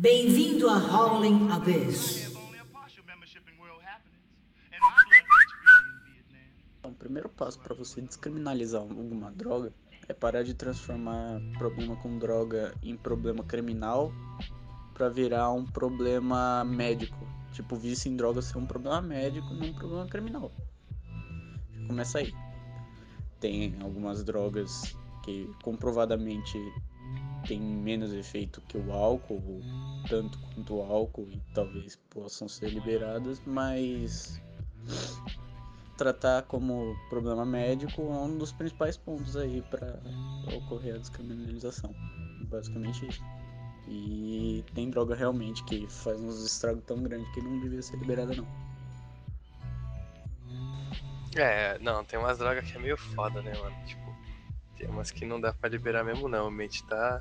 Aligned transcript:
Bem-vindo 0.00 0.70
a 0.70 0.76
Howling 0.76 1.50
Abyss. 1.50 2.32
O 6.84 6.92
primeiro 6.92 7.28
passo 7.28 7.58
para 7.58 7.74
você 7.74 8.00
descriminalizar 8.00 8.80
alguma 8.80 9.32
droga 9.32 9.72
é 10.06 10.14
parar 10.14 10.44
de 10.44 10.54
transformar 10.54 11.40
problema 11.58 11.96
com 11.96 12.16
droga 12.16 12.72
em 12.80 12.96
problema 12.96 13.42
criminal 13.42 14.12
para 14.94 15.08
virar 15.08 15.50
um 15.50 15.66
problema 15.66 16.64
médico. 16.64 17.26
Tipo, 17.52 17.74
vício 17.74 18.08
em 18.08 18.14
droga 18.14 18.40
ser 18.40 18.56
um 18.56 18.66
problema 18.66 19.02
médico 19.02 19.52
não 19.52 19.66
um 19.66 19.74
problema 19.74 20.06
criminal. 20.06 20.52
Começa 21.88 22.18
aí. 22.18 22.32
Tem 23.40 23.76
algumas 23.82 24.22
drogas 24.22 24.96
que 25.24 25.52
comprovadamente 25.64 26.56
tem 27.48 27.58
menos 27.58 28.12
efeito 28.12 28.60
que 28.68 28.76
o 28.76 28.92
álcool, 28.92 29.62
tanto 30.08 30.38
quanto 30.38 30.76
o 30.76 30.82
álcool, 30.82 31.26
e 31.30 31.40
talvez 31.54 31.96
possam 32.10 32.46
ser 32.46 32.68
liberadas, 32.68 33.42
mas 33.46 34.40
tratar 35.96 36.42
como 36.42 36.94
problema 37.08 37.44
médico 37.44 38.02
é 38.02 38.18
um 38.18 38.36
dos 38.36 38.52
principais 38.52 38.98
pontos 38.98 39.34
aí 39.34 39.62
para 39.62 39.98
ocorrer 40.54 40.94
a 40.94 40.98
descriminalização. 40.98 41.92
Basicamente 42.50 43.08
isso. 43.08 43.22
E 43.88 44.62
tem 44.74 44.90
droga 44.90 45.14
realmente 45.14 45.64
que 45.64 45.86
faz 45.88 46.20
uns 46.20 46.44
estragos 46.44 46.84
tão 46.84 47.02
grandes 47.02 47.28
que 47.32 47.40
não 47.40 47.58
devia 47.60 47.80
ser 47.80 47.96
liberada 47.96 48.34
não. 48.34 48.46
É, 51.34 51.78
não, 51.78 52.04
tem 52.04 52.18
umas 52.18 52.36
drogas 52.36 52.70
que 52.70 52.76
é 52.76 52.80
meio 52.80 52.96
foda, 52.96 53.40
né, 53.40 53.52
mano? 53.56 53.76
Tipo, 53.86 54.07
tem 54.78 54.88
umas 54.88 55.10
que 55.10 55.26
não 55.26 55.40
dá 55.40 55.52
pra 55.52 55.68
liberar 55.68 56.04
mesmo 56.04 56.28
não. 56.28 56.48
O 56.48 56.50
mente 56.50 56.84
tá. 56.86 57.20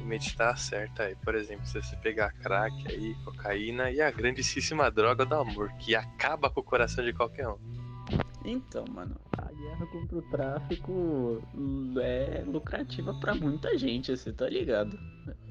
O 0.00 0.04
mente 0.04 0.36
tá 0.36 0.54
certa 0.54 1.04
aí. 1.04 1.16
Por 1.16 1.34
exemplo, 1.34 1.66
se 1.66 1.82
você 1.82 1.96
pegar 1.96 2.32
crack 2.34 2.74
aí, 2.88 3.14
cocaína 3.24 3.90
e 3.90 4.00
a 4.00 4.10
grandíssima 4.10 4.90
droga 4.90 5.26
do 5.26 5.34
amor, 5.34 5.72
que 5.80 5.94
acaba 5.94 6.48
com 6.48 6.60
o 6.60 6.64
coração 6.64 7.04
de 7.04 7.12
qualquer 7.12 7.48
um. 7.48 7.58
Então, 8.44 8.84
mano, 8.88 9.16
a 9.36 9.52
guerra 9.52 9.86
contra 9.86 10.18
o 10.18 10.22
tráfico 10.22 11.42
é 12.00 12.42
lucrativa 12.46 13.12
para 13.20 13.34
muita 13.34 13.76
gente, 13.76 14.16
você 14.16 14.32
tá 14.32 14.48
ligado? 14.48 14.98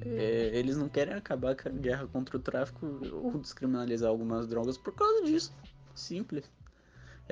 É, 0.00 0.50
eles 0.54 0.76
não 0.76 0.88
querem 0.88 1.14
acabar 1.14 1.54
com 1.54 1.68
a 1.68 1.72
guerra 1.72 2.08
contra 2.08 2.36
o 2.36 2.40
tráfico 2.40 2.86
ou 3.12 3.38
descriminalizar 3.38 4.08
algumas 4.08 4.48
drogas 4.48 4.76
por 4.76 4.92
causa 4.92 5.24
disso. 5.24 5.54
Simples. 5.94 6.50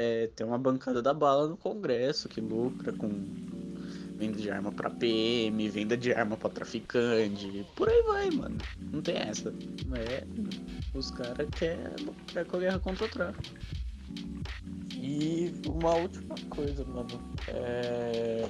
É, 0.01 0.29
tem 0.29 0.47
uma 0.47 0.57
bancada 0.57 1.03
da 1.03 1.13
bala 1.13 1.49
no 1.49 1.57
Congresso 1.57 2.29
que 2.29 2.41
lucra 2.41 2.93
com 2.93 3.09
venda 4.17 4.39
de 4.39 4.49
arma 4.49 4.71
para 4.71 4.91
PM, 4.91 5.69
venda 5.69 5.97
de 5.97 6.13
arma 6.13 6.37
para 6.37 6.51
traficante, 6.51 7.67
por 7.75 7.89
aí 7.89 8.01
vai, 8.03 8.31
mano. 8.31 8.57
Não 8.93 9.03
tem 9.03 9.17
essa. 9.17 9.53
É, 9.97 10.25
os 10.95 11.11
caras 11.11 11.49
querem 11.51 11.85
lucrar 12.07 12.45
com 12.45 12.57
a 12.57 12.61
guerra 12.61 12.79
contra 12.79 13.07
o 13.07 13.09
tráfico. 13.09 13.43
E 14.95 15.53
uma 15.67 15.97
última 15.97 16.37
coisa, 16.49 16.85
mano. 16.85 17.21
É... 17.49 18.49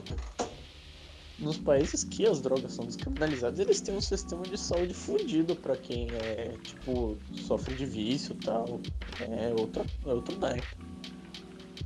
Nos 1.38 1.56
países 1.56 2.04
que 2.04 2.26
as 2.26 2.42
drogas 2.42 2.74
são 2.74 2.84
descriminalizadas, 2.84 3.58
eles 3.58 3.80
têm 3.80 3.96
um 3.96 4.02
sistema 4.02 4.42
de 4.42 4.58
saúde 4.58 4.92
fudido 4.92 5.56
para 5.56 5.76
quem 5.76 6.08
é, 6.10 6.56
tipo, 6.62 7.16
sofre 7.32 7.74
de 7.74 7.86
vício 7.86 8.34
e 8.34 8.44
tal. 8.44 8.80
É 9.20 9.54
outro, 9.58 9.82
é 10.04 10.12
outro 10.12 10.38
naipe. 10.38 10.87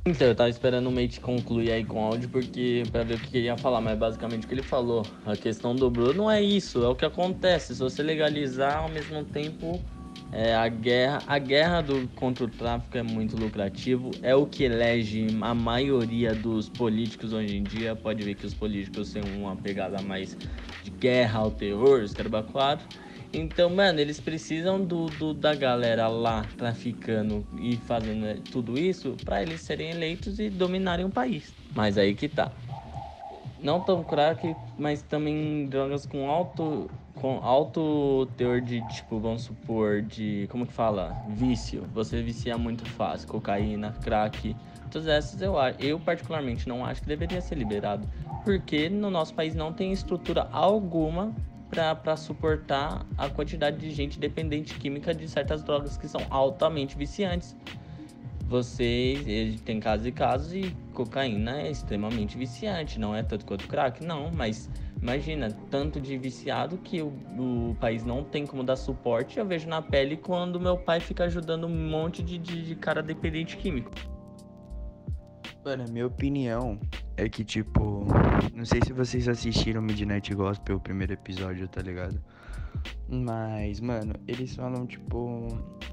Então, 0.05 0.27
eu 0.27 0.35
tava 0.35 0.49
esperando 0.49 0.87
o 0.87 0.91
Mate 0.91 1.19
concluir 1.19 1.71
aí 1.71 1.85
com 1.85 2.03
áudio 2.03 2.27
porque 2.29 2.83
para 2.91 3.03
ver 3.03 3.15
o 3.15 3.19
que 3.19 3.37
ele 3.37 3.45
ia 3.45 3.57
falar, 3.57 3.79
mas 3.79 3.97
basicamente 3.97 4.45
o 4.45 4.47
que 4.47 4.53
ele 4.53 4.63
falou, 4.63 5.05
a 5.25 5.35
questão 5.35 5.75
do 5.75 5.89
Bruno 5.89 6.29
é 6.29 6.41
isso, 6.41 6.83
é 6.83 6.87
o 6.87 6.95
que 6.95 7.05
acontece. 7.05 7.73
Se 7.73 7.81
você 7.81 8.03
legalizar 8.03 8.79
ao 8.79 8.89
mesmo 8.89 9.23
tempo 9.23 9.79
é, 10.33 10.55
a 10.55 10.67
guerra, 10.67 11.23
a 11.27 11.37
guerra 11.37 11.81
do, 11.81 12.09
contra 12.15 12.43
o 12.43 12.47
tráfico 12.47 12.97
é 12.97 13.03
muito 13.03 13.37
lucrativo, 13.37 14.11
é 14.21 14.35
o 14.35 14.47
que 14.47 14.63
elege 14.63 15.27
a 15.39 15.53
maioria 15.53 16.33
dos 16.33 16.67
políticos 16.67 17.31
hoje 17.31 17.55
em 17.57 17.63
dia. 17.63 17.95
Pode 17.95 18.23
ver 18.23 18.33
que 18.35 18.45
os 18.45 18.53
políticos 18.53 19.13
têm 19.13 19.21
uma 19.37 19.55
pegada 19.55 20.01
mais 20.01 20.35
de 20.83 20.89
guerra 20.89 21.39
ao 21.39 21.51
terror, 21.51 22.03
quatro. 22.51 22.87
Então, 23.33 23.67
mano, 23.67 23.99
eles 23.99 24.19
precisam 24.19 24.79
do, 24.85 25.07
do, 25.07 25.33
da 25.33 25.55
galera 25.55 26.07
lá 26.07 26.45
traficando 26.55 27.43
e 27.59 27.75
fazendo 27.77 28.39
tudo 28.51 28.77
isso 28.77 29.17
para 29.25 29.41
eles 29.41 29.59
serem 29.61 29.89
eleitos 29.89 30.39
e 30.39 30.51
dominarem 30.51 31.03
o 31.03 31.09
país. 31.09 31.51
Mas 31.75 31.97
aí 31.97 32.13
que 32.13 32.29
tá. 32.29 32.51
Não 33.59 33.81
tão 33.81 34.03
crack, 34.03 34.55
mas 34.77 35.01
também 35.01 35.65
drogas 35.65 36.05
com 36.05 36.29
alto 36.29 36.89
com 37.15 37.37
alto 37.41 38.27
teor 38.35 38.59
de, 38.59 38.81
tipo, 38.89 39.19
vamos 39.19 39.43
supor, 39.43 40.01
de, 40.01 40.45
como 40.51 40.65
que 40.67 40.73
fala? 40.73 41.15
Vício. 41.29 41.83
Você 41.93 42.21
vicia 42.21 42.57
muito 42.57 42.85
fácil. 42.85 43.27
Cocaína, 43.29 43.95
crack. 44.03 44.55
Todas 44.91 45.07
essas 45.07 45.41
eu, 45.41 45.55
eu 45.79 45.99
particularmente 45.99 46.67
não 46.67 46.85
acho 46.85 47.01
que 47.01 47.07
deveria 47.07 47.39
ser 47.39 47.55
liberado. 47.55 48.07
Porque 48.43 48.89
no 48.89 49.09
nosso 49.09 49.33
país 49.33 49.55
não 49.55 49.71
tem 49.71 49.91
estrutura 49.91 50.49
alguma 50.51 51.33
para 51.95 52.15
suportar 52.15 53.05
a 53.17 53.29
quantidade 53.29 53.77
de 53.77 53.91
gente 53.91 54.19
dependente 54.19 54.75
química 54.75 55.13
de 55.13 55.27
certas 55.27 55.63
drogas 55.63 55.97
que 55.97 56.07
são 56.07 56.21
altamente 56.29 56.97
viciantes. 56.97 57.55
Vocês 58.47 59.59
tem 59.61 59.79
casos 59.79 60.05
e 60.05 60.11
casos 60.11 60.53
e 60.53 60.75
cocaína 60.93 61.61
é 61.61 61.71
extremamente 61.71 62.37
viciante, 62.37 62.99
não 62.99 63.15
é 63.15 63.23
tanto 63.23 63.45
quanto 63.45 63.67
crack, 63.67 64.05
não, 64.05 64.29
mas 64.31 64.69
imagina, 65.01 65.49
tanto 65.71 65.99
de 65.99 66.17
viciado 66.17 66.77
que 66.77 67.01
o, 67.01 67.07
o 67.37 67.75
país 67.79 68.05
não 68.05 68.23
tem 68.23 68.45
como 68.45 68.63
dar 68.63 68.75
suporte. 68.75 69.39
Eu 69.39 69.45
vejo 69.45 69.67
na 69.67 69.81
pele 69.81 70.17
quando 70.17 70.59
meu 70.59 70.77
pai 70.77 70.99
fica 70.99 71.23
ajudando 71.23 71.65
um 71.65 71.89
monte 71.89 72.21
de, 72.21 72.37
de, 72.37 72.63
de 72.63 72.75
cara 72.75 73.01
dependente 73.01 73.57
químico. 73.57 73.91
Mano, 75.63 75.85
minha 75.89 76.05
opinião 76.05 76.77
é 77.15 77.29
que, 77.29 77.41
tipo, 77.45 78.05
não 78.53 78.65
sei 78.65 78.81
se 78.85 78.91
vocês 78.91 79.29
assistiram 79.29 79.81
Midnight 79.81 80.35
Gospel, 80.35 80.75
o 80.75 80.79
primeiro 80.79 81.13
episódio, 81.13 81.69
tá 81.69 81.81
ligado? 81.81 82.21
Mas, 83.07 83.79
mano, 83.79 84.13
eles 84.27 84.53
falam, 84.55 84.85
tipo, 84.85 85.47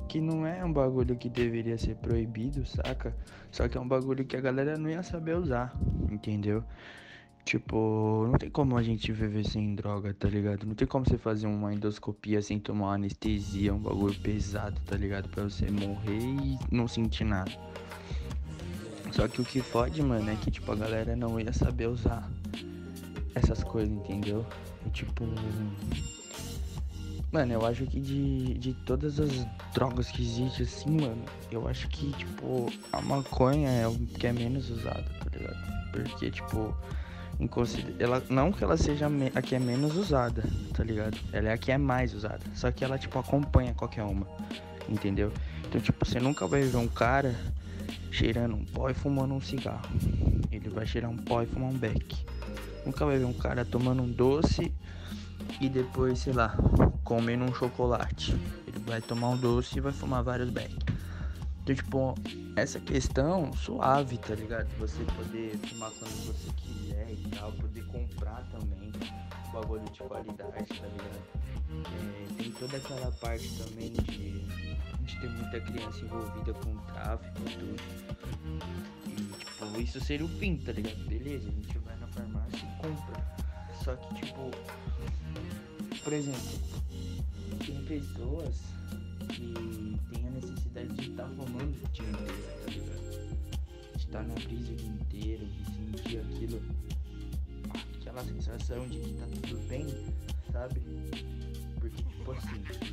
que 0.09 0.20
não 0.20 0.44
é 0.44 0.64
um 0.64 0.72
bagulho 0.72 1.16
que 1.16 1.28
deveria 1.28 1.78
ser 1.78 1.94
proibido, 1.97 2.66
saca? 2.66 3.14
Só 3.53 3.69
que 3.69 3.78
é 3.78 3.80
um 3.80 3.86
bagulho 3.86 4.25
que 4.25 4.36
a 4.36 4.41
galera 4.41 4.76
não 4.76 4.91
ia 4.91 5.04
saber 5.04 5.36
usar, 5.36 5.72
entendeu? 6.10 6.64
Tipo, 7.44 8.26
não 8.26 8.38
tem 8.38 8.50
como 8.50 8.76
a 8.76 8.82
gente 8.82 9.12
viver 9.12 9.44
sem 9.44 9.76
droga, 9.76 10.12
tá 10.12 10.28
ligado? 10.28 10.66
Não 10.66 10.75
tem 10.75 10.86
como 10.86 11.06
você 11.06 11.16
fazer 11.16 11.47
uma 11.47 11.72
endoscopia 11.72 12.42
sem 12.42 12.59
tomar 12.59 12.86
uma 12.86 12.94
anestesia, 12.94 13.72
um 13.72 13.78
bagulho 13.78 14.19
pesado, 14.20 14.80
tá 14.80 14.97
ligado? 14.97 15.28
Pra 15.28 15.44
você 15.44 15.70
morrer 15.70 16.19
e 16.19 16.59
não 16.72 16.88
sentir 16.88 17.25
nada. 17.25 17.53
Só 19.12 19.26
que 19.28 19.41
o 19.41 19.44
que 19.44 19.60
fode, 19.60 20.03
mano, 20.03 20.31
é 20.31 20.37
que 20.37 20.50
tipo 20.50 20.71
a 20.72 20.76
galera 20.76 21.16
não 21.16 21.38
ia 21.41 21.53
saber 21.53 21.88
usar 21.88 22.28
essas 23.34 23.62
coisas, 23.62 23.93
entendeu? 23.93 24.44
E, 24.87 24.91
tipo. 24.91 25.25
Mano, 27.32 27.53
eu 27.53 27.65
acho 27.65 27.87
que 27.87 28.00
de, 28.00 28.54
de 28.54 28.75
todas 28.84 29.21
as 29.21 29.47
drogas 29.72 30.09
que 30.09 30.21
existem, 30.21 30.66
assim, 30.66 31.00
mano, 31.00 31.25
eu 31.50 31.69
acho 31.69 31.87
que, 31.88 32.10
tipo, 32.12 32.66
a 32.93 33.00
maconha 33.00 33.71
é 33.71 33.87
o 33.87 33.97
que 33.97 34.26
é 34.26 34.32
menos 34.32 34.69
usada, 34.69 35.04
tá 35.04 35.38
ligado? 35.38 35.92
Porque, 35.92 36.28
tipo, 36.28 36.75
ela 38.00 38.21
não 38.28 38.50
que 38.50 38.65
ela 38.65 38.77
seja 38.77 39.09
a 39.32 39.42
que 39.42 39.54
é 39.54 39.60
menos 39.60 39.97
usada, 39.97 40.42
tá 40.75 40.82
ligado? 40.82 41.16
Ela 41.32 41.50
é 41.50 41.53
a 41.53 41.59
que 41.59 41.71
é 41.71 41.78
mais 41.78 42.12
usada. 42.15 42.41
Só 42.53 42.72
que 42.72 42.84
ela, 42.84 42.98
tipo, 42.98 43.16
acompanha 43.16 43.75
qualquer 43.75 44.03
uma, 44.03 44.27
entendeu? 44.88 45.32
Então, 45.69 45.81
tipo, 45.81 46.04
você 46.04 46.19
nunca 46.19 46.48
vai 46.48 46.62
ver 46.62 46.77
um 46.78 46.88
cara 46.88 47.32
cheirando 48.10 48.54
um 48.54 48.65
pó 48.65 48.91
e 48.91 48.94
fumando 48.94 49.34
um 49.34 49.41
cigarro. 49.41 49.88
Ele 50.50 50.69
vai 50.69 50.87
cheirar 50.87 51.10
um 51.10 51.16
pó 51.16 51.43
e 51.43 51.47
fumar 51.47 51.71
um 51.71 51.76
beck. 51.76 52.25
Nunca 52.84 53.04
vai 53.06 53.19
ver 53.19 53.25
um 53.25 53.32
cara 53.32 53.65
tomando 53.65 54.03
um 54.03 54.10
doce 54.10 54.75
e 55.60 55.69
depois, 55.69 56.19
sei 56.19 56.32
lá, 56.32 56.56
comendo 57.04 57.44
um 57.44 57.54
chocolate. 57.54 58.33
Ele 58.66 58.78
vai 58.86 59.01
tomar 59.01 59.30
um 59.30 59.36
doce 59.36 59.78
e 59.78 59.80
vai 59.80 59.92
fumar 59.92 60.22
vários 60.22 60.51
beck. 60.51 60.74
Então, 61.62 61.74
tipo, 61.74 62.15
essa 62.57 62.80
questão 62.80 63.53
suave, 63.53 64.18
tá 64.18 64.34
ligado? 64.34 64.68
Você 64.78 65.04
poder 65.16 65.56
fumar 65.68 65.91
quando 65.91 66.27
você 66.27 66.51
quiser 66.56 67.10
e 67.13 67.28
tal, 67.36 67.53
poder 67.53 67.84
comprar 67.86 68.42
também 68.51 68.92
bagulho 69.53 69.84
de 69.91 70.01
qualidade, 70.01 70.66
tá 70.66 70.86
ligado? 70.86 71.40
É, 71.72 72.42
tem 72.42 72.52
toda 72.52 72.76
aquela 72.76 73.10
parte 73.12 73.48
também 73.58 73.90
de 73.92 74.40
de 75.10 75.20
ter 75.20 75.28
muita 75.30 75.60
criança 75.60 76.04
envolvida 76.04 76.54
com 76.54 76.76
tráfico 76.92 77.40
e 77.40 77.56
tudo. 77.56 77.82
E, 79.06 79.14
tipo, 79.38 79.80
isso 79.80 80.00
seria 80.00 80.24
o 80.24 80.28
fim, 80.28 80.56
tá 80.56 80.72
ligado? 80.72 81.04
Beleza, 81.08 81.48
a 81.48 81.52
gente 81.52 81.78
vai 81.78 81.96
na 81.96 82.06
farmácia 82.08 82.58
e 82.58 82.82
compra. 82.82 83.40
Só 83.82 83.96
que, 83.96 84.14
tipo, 84.14 84.50
por 86.02 86.12
exemplo, 86.12 86.60
tem 87.64 87.84
pessoas 87.84 88.54
que 89.28 89.98
têm 90.12 90.28
a 90.28 90.30
necessidade 90.30 90.88
de 90.94 91.10
estar 91.10 91.24
tá 91.24 91.28
fumando 91.30 91.74
o 91.74 91.88
dia 91.92 92.08
inteiro, 92.08 92.60
tá 92.64 92.70
ligado? 92.70 93.96
De 93.96 94.06
estar 94.06 94.18
tá 94.18 94.22
na 94.22 94.34
brisa 94.34 94.72
o 94.72 94.76
dia 94.76 94.88
inteiro, 94.88 95.46
de 95.46 95.64
sentir 95.64 96.18
aquilo, 96.18 96.62
aquela 98.00 98.24
sensação 98.24 98.86
de 98.86 98.98
que 98.98 99.14
tá 99.14 99.26
tudo 99.26 99.68
bem, 99.68 99.86
sabe? 100.52 100.80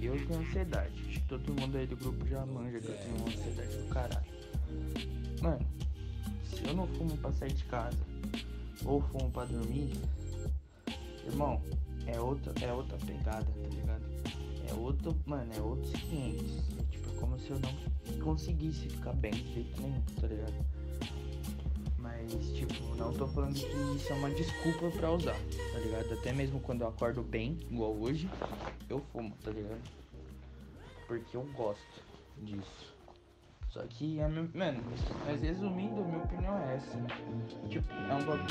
Eu 0.08 0.26
tenho 0.26 0.40
ansiedade. 0.40 0.94
Acho 1.10 1.20
que 1.20 1.28
todo 1.28 1.62
mundo 1.62 1.78
aí 1.78 1.86
do 1.86 1.98
grupo 1.98 2.26
já 2.28 2.46
manja 2.46 2.80
que 2.80 2.88
eu 2.88 2.98
tenho 2.98 3.16
uma 3.18 3.28
ansiedade 3.28 3.78
do 3.78 3.90
caralho. 3.90 4.26
Mano, 5.42 5.68
se 6.46 6.66
eu 6.66 6.74
não 6.74 6.88
fumo 6.88 7.18
pra 7.18 7.32
sair 7.34 7.52
de 7.52 7.66
casa 7.66 7.98
ou 8.86 9.02
fumo 9.02 9.30
pra 9.32 9.44
dormir, 9.44 9.92
irmão, 11.26 11.62
é 12.06 12.18
outra, 12.20 12.54
é 12.66 12.72
outra 12.72 12.98
pegada, 13.06 13.46
tá 13.46 13.68
ligado? 13.70 14.06
É 14.70 14.74
outro, 14.74 15.16
mano, 15.26 15.52
é 15.54 15.60
outros 15.60 15.92
500. 15.92 16.80
É 16.80 16.84
tipo 16.90 17.12
como 17.16 17.38
se 17.38 17.50
eu 17.50 17.60
não 17.60 18.20
conseguisse 18.24 18.88
ficar 18.88 19.14
bem 19.14 19.32
de 19.32 19.54
jeito 19.54 19.82
nenhum, 19.82 20.02
tá 20.22 20.28
ligado? 20.28 20.54
Mas, 21.98 22.32
tipo, 22.54 22.96
não 22.96 23.12
tô 23.14 23.28
falando 23.28 23.54
que 23.54 23.66
isso 23.98 24.14
é 24.14 24.16
uma 24.16 24.30
desculpa 24.30 24.90
pra 24.92 25.12
usar, 25.12 25.38
tá 25.74 25.80
ligado? 25.80 26.14
Até 26.14 26.32
mesmo 26.32 26.62
quando 26.62 26.82
eu 26.82 26.88
acordo 26.88 27.22
bem, 27.22 27.58
igual 27.70 27.94
hoje, 27.94 28.30
eu 28.90 29.00
fumo, 29.12 29.36
tá 29.44 29.52
ligado? 29.52 29.82
Porque 31.08 31.38
eu 31.38 31.44
gosto 31.54 32.04
disso. 32.38 32.96
Só 33.70 33.82
que, 33.88 34.20
é 34.20 34.28
meu, 34.28 34.50
mano, 34.54 34.82
mas 35.26 35.42
resumindo, 35.42 36.02
a 36.02 36.06
minha 36.06 36.24
opinião 36.24 36.58
é 36.58 36.76
essa. 36.76 36.98
Tipo, 37.70 37.94
é 37.94 38.14
um 38.16 38.26
bagulho 38.26 38.48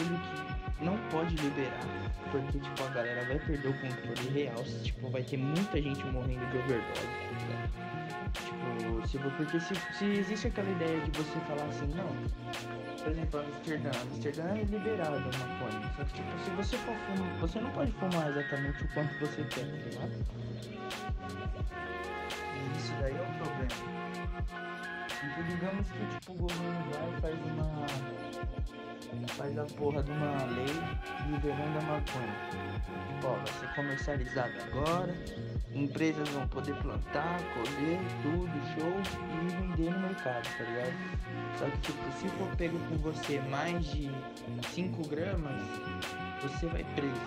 que 0.77 0.85
não 0.85 0.97
pode 1.11 1.35
liberar. 1.37 1.81
Porque, 2.31 2.61
tipo, 2.61 2.83
a 2.83 2.89
galera 2.91 3.27
vai 3.27 3.39
perder 3.39 3.69
o 3.69 3.81
controle 3.81 4.29
real. 4.29 4.63
Tipo, 4.85 5.11
vai 5.11 5.23
ter 5.23 5.39
muita 5.39 5.81
gente 5.81 6.05
morrendo 6.05 6.47
de 6.51 6.59
overdose. 6.59 6.95
tá 6.95 7.41
ligado? 7.41 8.06
Tipo, 8.45 9.07
se, 9.07 9.19
porque 9.19 9.61
se, 9.61 9.75
se 9.99 10.05
existe 10.05 10.49
aquela 10.49 10.71
ideia 10.71 11.01
de 11.01 11.11
você 11.11 11.39
falar 11.41 11.65
assim, 11.65 11.87
não. 11.95 12.07
Por 12.99 13.13
exemplo, 13.13 13.41
Amsterdã. 13.41 13.91
Amsterdã 14.03 14.49
é 14.49 14.65
liberada 14.65 15.17
a 15.17 15.21
maconha. 15.21 15.93
Só 15.97 16.05
que, 16.05 16.15
tipo, 16.15 16.39
se 16.45 16.51
você 16.51 16.77
for 16.79 16.95
fumar, 16.97 17.39
você 17.39 17.61
não 17.61 17.71
pode 17.71 17.93
fumar 17.93 18.29
exatamente 18.31 18.85
o 18.85 18.89
quanto 18.89 19.19
você 19.21 19.45
quer, 19.45 19.67
tá 19.67 19.77
ligado? 19.89 20.13
E 22.55 22.77
isso 22.77 22.93
daí 23.01 23.15
é 23.15 23.23
o 23.23 23.35
problema. 23.39 23.97
Tipo, 25.09 25.43
digamos 25.45 25.87
que 25.91 26.07
tipo, 26.07 26.33
o 26.33 26.37
governo 26.37 26.91
vai 26.91 27.21
faz 27.21 27.39
uma. 27.47 27.87
faz 29.29 29.59
a 29.59 29.65
porra 29.77 30.03
de 30.03 30.11
uma 30.11 30.45
lei 30.47 30.67
liberando 31.31 31.79
a 31.79 31.83
maconha. 31.83 32.35
Tipo, 33.07 33.27
ó, 33.27 33.35
vai 33.35 33.47
ser 33.47 33.75
comercializado 33.75 34.53
agora, 34.71 35.15
empresas 35.75 36.29
vão 36.29 36.47
poder 36.49 36.75
plantar, 36.77 37.39
colher, 37.55 37.99
tudo, 38.27 38.51
show, 38.75 38.93
e 39.43 39.49
vender 39.49 39.91
no 39.93 40.01
mercado, 40.01 40.49
tá 40.59 40.65
ligado? 40.65 40.95
Só 41.59 41.65
que 41.67 41.79
tipo, 41.79 42.13
se 42.13 42.29
for 42.31 42.49
pego 42.57 42.79
com 42.89 42.97
você 42.97 43.41
mais 43.49 43.85
de 43.87 44.11
5 44.75 45.09
gramas, 45.09 45.63
você 46.43 46.67
vai 46.67 46.85
preso, 46.95 47.21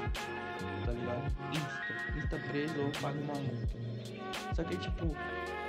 tá 0.85 0.91
ligado? 0.91 1.31
Insta, 1.51 2.17
insta 2.17 2.39
preso 2.49 2.81
ou 2.81 2.91
paga 3.01 3.19
uma 3.19 3.33
multa. 3.33 3.79
Só 4.53 4.63
que 4.63 4.77
tipo, 4.77 5.15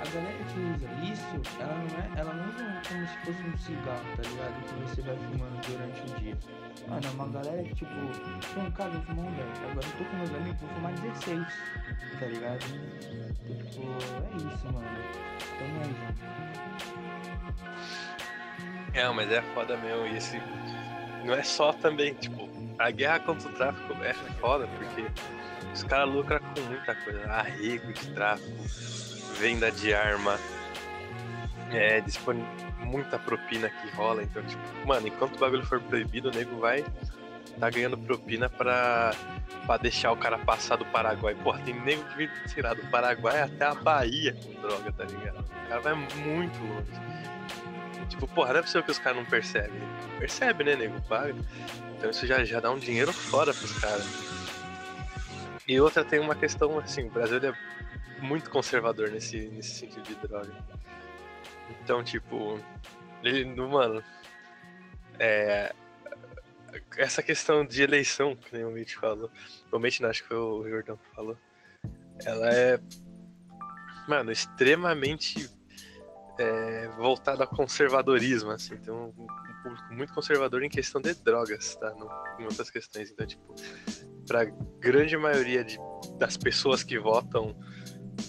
a 0.01 0.09
galera 0.13 0.37
que 0.45 0.59
usa 0.59 0.89
isso, 1.13 1.41
ela 1.59 1.73
não 1.75 1.85
é, 1.99 2.19
ela 2.19 2.33
não 2.33 2.49
usa 2.49 2.81
como 2.87 3.07
se 3.07 3.17
fosse 3.19 3.43
um 3.43 3.57
cigarro, 3.57 4.05
tá 4.15 4.23
ligado? 4.29 4.61
Que 4.63 4.73
você 4.89 5.01
vai 5.01 5.15
fumando 5.17 5.61
durante 5.67 6.01
o 6.01 6.19
dia. 6.19 6.37
Mano, 6.87 7.07
é 7.07 7.09
uma 7.11 7.27
galera 7.27 7.63
que 7.63 7.75
tipo, 7.75 7.91
tô 8.53 8.61
em 8.61 8.71
casa, 8.71 8.89
vou 8.91 9.01
fumar 9.03 9.25
um 9.25 9.33
10. 9.33 9.47
Agora 9.71 9.87
eu 9.87 9.93
tô 9.97 10.03
com 10.05 10.17
meus 10.17 10.33
amigos, 10.33 10.61
vou 10.61 10.69
fumar 10.69 10.93
16, 10.93 11.47
tá 12.19 12.25
ligado? 12.25 12.65
Então, 12.65 13.57
tipo, 13.67 13.81
é 14.23 14.37
isso, 14.37 14.65
mano. 14.73 14.87
Tamo 15.57 15.79
aí, 15.79 15.93
gente. 16.01 16.21
É, 18.93 19.09
mas 19.09 19.31
é 19.31 19.41
foda 19.53 19.77
mesmo. 19.77 20.05
E 20.07 20.17
esse. 20.17 20.41
Não 21.23 21.33
é 21.33 21.43
só 21.43 21.71
também, 21.71 22.13
tipo, 22.15 22.49
a 22.85 22.91
guerra 22.91 23.19
contra 23.19 23.49
o 23.49 23.53
tráfico 23.53 23.93
é 24.03 24.13
foda, 24.39 24.67
porque 24.67 25.05
os 25.73 25.83
caras 25.83 26.13
lucram 26.13 26.39
com 26.39 26.61
muita 26.61 26.95
coisa. 26.95 27.31
Arrego 27.31 27.93
de 27.93 28.07
tráfico, 28.11 28.51
venda 29.39 29.71
de 29.71 29.93
arma, 29.93 30.37
é, 31.71 32.01
dispone 32.01 32.45
muita 32.79 33.17
propina 33.17 33.69
que 33.69 33.89
rola. 33.95 34.23
Então, 34.23 34.43
tipo, 34.43 34.61
mano, 34.85 35.07
enquanto 35.07 35.35
o 35.35 35.39
bagulho 35.39 35.65
for 35.65 35.79
proibido, 35.79 36.29
o 36.29 36.31
nego 36.31 36.59
vai 36.59 36.83
tá 37.59 37.69
ganhando 37.69 37.97
propina 37.97 38.49
pra, 38.49 39.13
pra 39.65 39.77
deixar 39.77 40.11
o 40.11 40.17
cara 40.17 40.37
passar 40.39 40.77
do 40.77 40.85
Paraguai. 40.85 41.35
Porra, 41.35 41.59
tem 41.59 41.79
nego 41.81 42.03
que 42.05 42.17
vem, 42.17 42.29
lá, 42.63 42.73
do 42.73 42.85
Paraguai 42.87 43.41
até 43.41 43.65
a 43.65 43.75
Bahia 43.75 44.33
com 44.33 44.61
droga, 44.61 44.91
tá 44.91 45.03
ligado? 45.03 45.39
O 45.39 45.69
cara 45.69 45.81
vai 45.81 45.93
muito 45.93 46.59
longe. 46.59 46.91
Tipo, 48.11 48.27
porra, 48.27 48.51
não 48.51 48.59
é 48.59 48.61
possível 48.61 48.83
que 48.83 48.91
os 48.91 48.99
caras 48.99 49.17
não 49.17 49.25
percebem. 49.25 49.79
Percebe, 50.19 50.63
né, 50.65 50.75
nego? 50.75 51.01
Paga. 51.03 51.33
Então 51.97 52.09
isso 52.09 52.27
já, 52.27 52.43
já 52.43 52.59
dá 52.59 52.69
um 52.69 52.77
dinheiro 52.77 53.11
fora 53.13 53.53
pros 53.53 53.71
caras. 53.79 54.05
E 55.67 55.79
outra 55.79 56.03
tem 56.03 56.19
uma 56.19 56.35
questão, 56.35 56.77
assim, 56.77 57.07
o 57.07 57.09
Brasil 57.09 57.37
é 57.39 57.53
muito 58.21 58.49
conservador 58.49 59.09
nesse, 59.09 59.47
nesse 59.47 59.75
sentido 59.75 60.03
de 60.03 60.15
droga. 60.15 60.51
Então, 61.81 62.03
tipo, 62.03 62.59
ele, 63.23 63.45
no- 63.45 63.69
mano, 63.69 64.03
é, 65.17 65.73
essa 66.97 67.23
questão 67.23 67.65
de 67.65 67.81
eleição, 67.81 68.35
que 68.35 68.53
nem 68.53 68.65
o 68.65 68.71
Mitch 68.71 68.95
falou, 68.95 69.31
o 69.71 69.79
Mitch 69.79 70.01
não, 70.01 70.09
acho 70.09 70.21
que 70.23 70.27
foi 70.27 70.37
o 70.37 70.67
Jordão 70.67 70.97
que 70.97 71.15
falou, 71.15 71.37
ela 72.25 72.49
é, 72.53 72.77
mano, 74.07 74.31
extremamente 74.31 75.49
é, 76.37 76.87
voltada 76.97 77.43
ao 77.43 77.49
conservadorismo, 77.49 78.51
assim, 78.51 78.77
tem 78.77 78.93
um, 78.93 79.07
um 79.07 79.63
público 79.63 79.93
muito 79.93 80.13
conservador 80.13 80.63
em 80.63 80.69
questão 80.69 81.01
de 81.01 81.13
drogas, 81.13 81.75
tá, 81.75 81.93
no, 81.95 82.09
em 82.39 82.45
outras 82.45 82.69
questões, 82.69 83.11
então, 83.11 83.25
tipo, 83.25 83.55
pra 84.27 84.45
grande 84.79 85.17
maioria 85.17 85.63
de, 85.63 85.79
das 86.17 86.37
pessoas 86.37 86.83
que 86.83 86.97
votam 86.99 87.55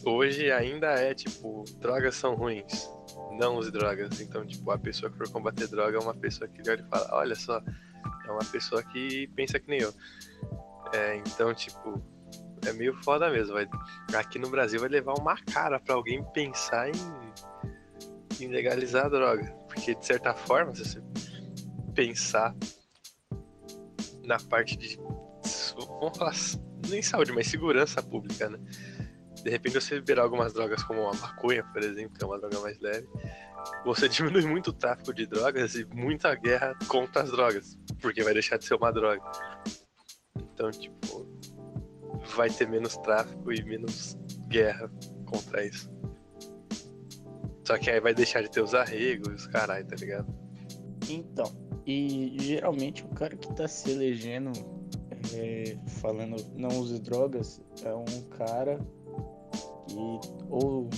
hoje 0.05 0.51
ainda 0.51 0.89
é, 0.89 1.15
tipo, 1.15 1.65
drogas 1.79 2.15
são 2.17 2.35
ruins, 2.35 2.89
não 3.39 3.57
use 3.57 3.71
drogas, 3.71 4.21
então, 4.21 4.47
tipo, 4.47 4.71
a 4.71 4.79
pessoa 4.79 5.11
que 5.11 5.19
for 5.19 5.31
combater 5.31 5.67
droga 5.69 5.97
é 5.97 6.01
uma 6.01 6.15
pessoa 6.15 6.49
que 6.49 6.69
olha 6.69 6.81
e 6.81 6.91
fala, 6.91 7.09
olha 7.13 7.35
só, 7.35 7.61
é 8.27 8.31
uma 8.31 8.45
pessoa 8.45 8.83
que 8.83 9.29
pensa 9.35 9.59
que 9.59 9.69
nem 9.69 9.81
eu. 9.81 9.93
É, 10.93 11.17
então, 11.17 11.55
tipo, 11.55 12.03
é 12.67 12.73
meio 12.73 12.95
foda 13.03 13.31
mesmo. 13.31 13.55
Vai, 13.55 13.69
aqui 14.15 14.39
no 14.39 14.49
Brasil 14.49 14.81
vai 14.81 14.89
levar 14.89 15.15
uma 15.15 15.37
cara 15.37 15.81
pra 15.81 15.95
alguém 15.95 16.25
pensar 16.33 16.89
em, 16.89 16.93
em 18.45 18.49
legalizar 18.49 19.07
a 19.07 19.09
droga. 19.09 19.53
Porque, 19.69 19.95
de 19.95 20.05
certa 20.05 20.35
forma, 20.35 20.75
se 20.75 20.85
você 20.85 21.03
pensar 21.95 22.55
na 24.25 24.39
parte 24.39 24.77
de. 24.77 24.97
Vamos 26.01 26.19
falar 26.19 26.35
nem 26.89 27.03
saúde, 27.03 27.33
mas 27.33 27.47
segurança 27.47 28.03
pública, 28.03 28.49
né? 28.49 28.59
De 29.43 29.51
repente 29.51 29.81
você 29.81 29.97
liberar 29.97 30.23
algumas 30.23 30.53
drogas 30.53 30.83
como 30.85 31.09
a 31.09 31.15
maconha, 31.15 31.65
por 31.65 31.83
exemplo, 31.83 32.17
que 32.17 32.23
é 32.23 32.27
uma 32.27 32.39
droga 32.39 32.61
mais 32.61 32.79
leve, 32.81 33.09
você 33.85 34.09
diminui 34.09 34.47
muito 34.47 34.69
o 34.69 34.73
tráfico 34.73 35.13
de 35.13 35.27
drogas 35.27 35.75
e 35.75 35.85
muita 35.87 36.35
guerra 36.35 36.77
contra 36.87 37.23
as 37.23 37.31
drogas, 37.31 37.79
porque 38.01 38.23
vai 38.23 38.33
deixar 38.33 38.59
de 38.59 38.65
ser 38.65 38.75
uma 38.75 38.93
droga. 38.93 39.23
Então, 40.37 40.71
tipo, 40.71 41.27
vai 42.37 42.49
ter 42.51 42.69
menos 42.69 42.97
tráfico 42.99 43.53
e 43.53 43.63
menos 43.65 44.17
guerra 44.49 44.91
contra 45.27 45.65
isso. 45.65 45.91
Só 47.65 47.79
que 47.79 47.91
aí 47.91 48.01
vai 48.01 48.15
deixar 48.15 48.43
de 48.43 48.51
ter 48.51 48.63
os 48.63 48.75
arregos 48.75 49.35
os 49.35 49.47
caralho, 49.47 49.87
tá 49.87 49.97
ligado? 49.97 50.27
Então, 51.09 51.51
e 51.87 52.37
geralmente 52.41 53.05
o 53.05 53.09
cara 53.09 53.37
que 53.37 53.53
tá 53.55 53.69
se 53.69 53.91
elegendo 53.91 54.53
é, 55.35 55.77
falando 56.01 56.37
não 56.57 56.69
use 56.81 57.01
drogas 57.01 57.61
é 57.85 57.95
um 57.95 58.23
cara 58.31 58.79
que 59.89 60.21
ou 60.49 60.89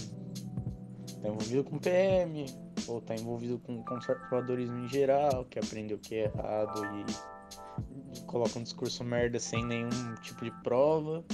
tá 1.20 1.28
envolvido 1.28 1.64
com 1.64 1.78
PM, 1.78 2.46
ou 2.86 3.00
tá 3.00 3.14
envolvido 3.14 3.58
com 3.58 3.82
conservadorismo 3.84 4.78
em 4.78 4.88
geral, 4.88 5.44
que 5.46 5.58
aprendeu 5.58 5.98
que 5.98 6.16
é 6.16 6.24
errado 6.24 6.82
e 6.84 8.20
coloca 8.26 8.58
um 8.58 8.62
discurso 8.62 9.02
merda 9.02 9.38
sem 9.38 9.64
nenhum 9.64 10.14
tipo 10.22 10.44
de 10.44 10.50
prova. 10.62 11.24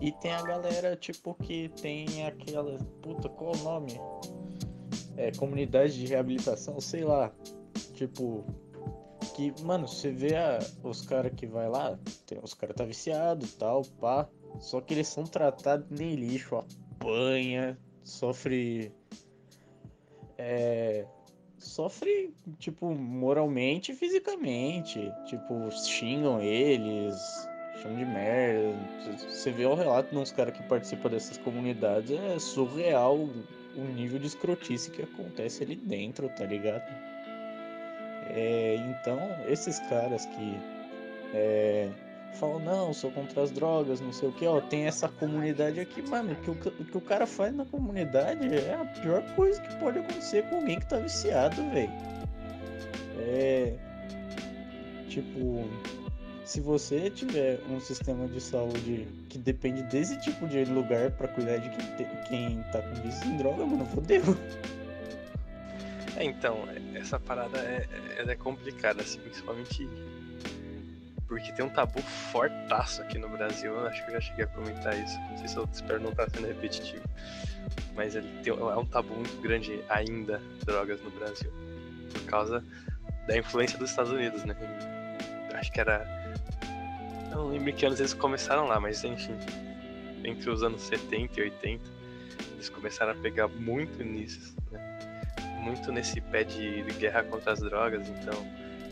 E 0.00 0.12
tem 0.12 0.32
a 0.32 0.42
galera, 0.42 0.94
tipo, 0.94 1.34
que 1.34 1.68
tem 1.80 2.26
aquela. 2.26 2.78
Puta, 3.02 3.28
qual 3.28 3.54
o 3.56 3.58
nome? 3.58 3.98
É, 5.18 5.32
comunidade 5.32 5.98
de 5.98 6.06
reabilitação, 6.06 6.80
sei 6.80 7.02
lá. 7.02 7.32
Tipo, 7.94 8.44
que, 9.34 9.52
mano, 9.62 9.88
você 9.88 10.12
vê 10.12 10.36
a- 10.36 10.60
os 10.82 11.02
caras 11.02 11.32
que 11.34 11.44
vai 11.44 11.68
lá, 11.68 11.98
tem, 12.24 12.38
os 12.42 12.54
caras 12.54 12.76
tá 12.76 12.84
viciado 12.84 13.44
tal, 13.58 13.82
pá. 14.00 14.28
Só 14.60 14.80
que 14.80 14.94
eles 14.94 15.08
são 15.08 15.24
tratados 15.24 15.86
nem 15.90 16.14
lixo, 16.14 16.56
apanha, 16.56 17.76
sofre. 18.04 18.92
É. 20.36 21.04
Sofre, 21.58 22.32
tipo, 22.58 22.94
moralmente 22.94 23.90
e 23.90 23.94
fisicamente. 23.96 25.12
Tipo, 25.26 25.68
xingam 25.72 26.40
eles, 26.40 27.16
chamam 27.82 27.98
de 27.98 28.04
merda. 28.04 28.78
Você 29.28 29.50
vê 29.50 29.66
o 29.66 29.74
relato 29.74 30.10
de 30.10 30.16
uns 30.16 30.30
caras 30.30 30.56
que 30.56 30.62
participam 30.68 31.10
dessas 31.10 31.36
comunidades, 31.38 32.12
é 32.12 32.38
surreal 32.38 33.28
o 33.80 33.84
nível 33.84 34.18
de 34.18 34.26
escrotice 34.26 34.90
que 34.90 35.02
acontece 35.02 35.62
ali 35.62 35.76
dentro, 35.76 36.28
tá 36.30 36.44
ligado? 36.44 36.84
É, 38.30 38.76
então, 38.76 39.18
esses 39.48 39.78
caras 39.88 40.26
que 40.26 40.58
é, 41.34 41.88
falam, 42.34 42.58
não, 42.58 42.92
sou 42.92 43.10
contra 43.10 43.42
as 43.42 43.50
drogas, 43.50 44.00
não 44.00 44.12
sei 44.12 44.28
o 44.28 44.32
que, 44.32 44.46
ó, 44.46 44.60
tem 44.60 44.86
essa 44.86 45.08
comunidade 45.08 45.80
aqui, 45.80 46.02
mano, 46.02 46.34
que 46.36 46.50
o 46.50 46.54
que 46.54 46.96
o 46.96 47.00
cara 47.00 47.26
faz 47.26 47.54
na 47.54 47.64
comunidade 47.64 48.54
é 48.54 48.74
a 48.74 48.84
pior 48.84 49.22
coisa 49.34 49.60
que 49.60 49.74
pode 49.76 49.98
acontecer 49.98 50.42
com 50.48 50.56
alguém 50.56 50.78
que 50.78 50.86
tá 50.86 50.98
viciado, 50.98 51.56
velho. 51.70 51.92
É. 53.18 53.74
Tipo, 55.08 55.64
se 56.48 56.62
você 56.62 57.10
tiver 57.10 57.60
um 57.68 57.78
sistema 57.78 58.26
de 58.26 58.40
saúde 58.40 59.06
que 59.28 59.36
depende 59.36 59.82
desse 59.82 60.18
tipo 60.18 60.48
de 60.48 60.64
lugar 60.64 61.10
pra 61.10 61.28
cuidar 61.28 61.58
de 61.58 61.68
quem, 61.68 61.96
te- 61.96 62.28
quem 62.28 62.62
tá 62.72 62.80
com 62.80 62.94
vício 63.02 63.26
em 63.26 63.36
droga, 63.36 63.66
mano, 63.66 63.84
fodeu. 63.84 64.22
É, 66.16 66.24
então, 66.24 66.66
essa 66.94 67.20
parada 67.20 67.58
é, 67.58 67.86
ela 68.16 68.32
é 68.32 68.34
complicada, 68.34 69.02
assim, 69.02 69.20
principalmente 69.20 69.86
porque 71.26 71.52
tem 71.52 71.66
um 71.66 71.68
tabu 71.68 72.00
fortaço 72.00 73.02
aqui 73.02 73.18
no 73.18 73.28
Brasil. 73.28 73.74
Eu 73.74 73.86
acho 73.86 74.02
que 74.06 74.10
eu 74.10 74.14
já 74.14 74.20
cheguei 74.22 74.44
a 74.46 74.48
comentar 74.48 74.98
isso. 74.98 75.18
Não 75.28 75.36
sei 75.36 75.48
se 75.48 75.56
eu 75.58 75.68
espero 75.70 76.00
não 76.00 76.12
estar 76.12 76.30
sendo 76.30 76.46
repetitivo. 76.46 77.04
Mas 77.94 78.14
ele 78.16 78.26
tem, 78.42 78.54
é 78.54 78.76
um 78.76 78.86
tabu 78.86 79.14
muito 79.14 79.38
grande 79.42 79.84
ainda, 79.90 80.40
drogas 80.64 80.98
no 81.02 81.10
Brasil. 81.10 81.52
Por 82.10 82.22
causa 82.22 82.64
da 83.26 83.36
influência 83.36 83.78
dos 83.78 83.90
Estados 83.90 84.10
Unidos, 84.10 84.42
né? 84.44 84.56
Acho 85.52 85.70
que 85.70 85.80
era. 85.80 86.17
Não 87.38 87.50
lembro 87.50 87.70
em 87.70 87.72
que 87.72 87.86
anos 87.86 88.00
eles 88.00 88.12
começaram 88.12 88.66
lá, 88.66 88.80
mas 88.80 89.04
enfim. 89.04 89.38
Entre 90.24 90.50
os 90.50 90.64
anos 90.64 90.82
70 90.82 91.38
e 91.38 91.44
80, 91.44 91.84
eles 92.54 92.68
começaram 92.68 93.12
a 93.12 93.14
pegar 93.14 93.46
muito 93.46 94.02
nisso, 94.02 94.56
né? 94.72 94.98
muito 95.62 95.92
nesse 95.92 96.20
pé 96.20 96.42
de 96.42 96.82
guerra 96.98 97.22
contra 97.22 97.52
as 97.52 97.60
drogas, 97.60 98.08
então, 98.08 98.34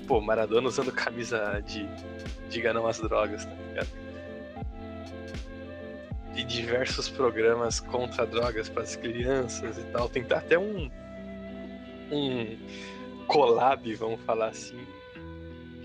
pô, 0.07 0.21
Maradona 0.21 0.69
usando 0.69 0.93
camisa 0.93 1.61
de 1.67 1.89
diga 2.49 2.73
não 2.73 2.87
às 2.87 3.01
drogas, 3.01 3.45
tá 3.47 3.51
ligado? 3.69 3.89
E 6.37 6.45
diversos 6.45 7.09
programas 7.09 7.81
contra 7.81 8.25
drogas 8.25 8.69
para 8.69 8.85
as 8.85 8.95
crianças 8.95 9.77
e 9.77 9.83
tal, 9.87 10.09
tentar 10.09 10.39
até 10.39 10.57
um 10.57 10.89
um 12.13 12.57
collab, 13.27 13.93
vamos 13.97 14.21
falar 14.21 14.51
assim, 14.51 14.87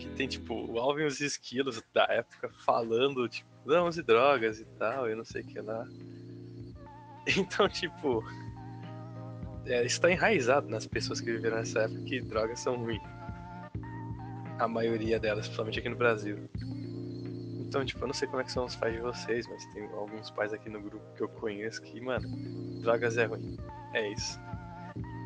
que 0.02 0.16
tem 0.16 0.28
tipo 0.28 0.54
o 0.54 0.80
Alvin 0.80 1.04
e 1.04 1.06
os 1.06 1.22
esquilos 1.22 1.82
da 1.94 2.06
época 2.06 2.50
falando 2.66 3.28
tipo, 3.30 3.50
não 3.66 3.88
use 3.88 4.02
drogas 4.02 4.60
e 4.60 4.66
tal, 4.78 5.10
e 5.10 5.16
não 5.16 5.24
sei 5.24 5.42
o 5.42 5.46
que 5.46 5.60
lá. 5.62 5.86
Então, 7.38 7.70
tipo, 7.70 8.24
é, 9.68 9.86
está 9.86 10.10
enraizado 10.12 10.68
nas 10.68 10.88
pessoas 10.88 11.22
que 11.22 11.32
viveram 11.32 11.58
nessa 11.58 11.82
época 11.82 12.02
que 12.02 12.20
drogas 12.20 12.60
são 12.60 12.78
ruins. 12.78 13.02
A 14.58 14.68
maioria 14.68 15.20
delas, 15.20 15.46
principalmente 15.46 15.80
aqui 15.80 15.90
no 15.90 15.96
Brasil. 15.96 16.38
Então, 17.60 17.86
tipo, 17.86 18.04
eu 18.04 18.08
não 18.08 18.14
sei 18.14 18.28
como 18.28 18.42
é 18.42 18.44
que 18.44 18.52
são 18.52 18.66
os 18.66 18.76
pais 18.76 18.96
de 18.96 19.02
vocês, 19.02 19.48
mas 19.48 19.64
tem 19.68 19.86
alguns 19.94 20.32
pais 20.32 20.52
aqui 20.52 20.68
no 20.68 20.82
grupo 20.82 21.06
que 21.16 21.22
eu 21.22 21.30
conheço 21.30 21.80
que, 21.84 22.02
mano, 22.02 22.28
drogas 22.82 23.18
é 23.18 23.26
ruim. 23.26 23.56
É 23.94 24.12
isso. 24.12 24.40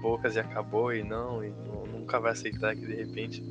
Poucas 0.01 0.36
e 0.36 0.39
acabou 0.39 0.94
e 0.94 1.01
não, 1.01 1.44
e 1.44 1.50
nu- 1.50 1.88
nunca 1.88 2.20
vai 2.20 2.34
aceitar 2.34 2.75
que 2.75 2.86
de 2.86 2.94
repente 2.94 3.41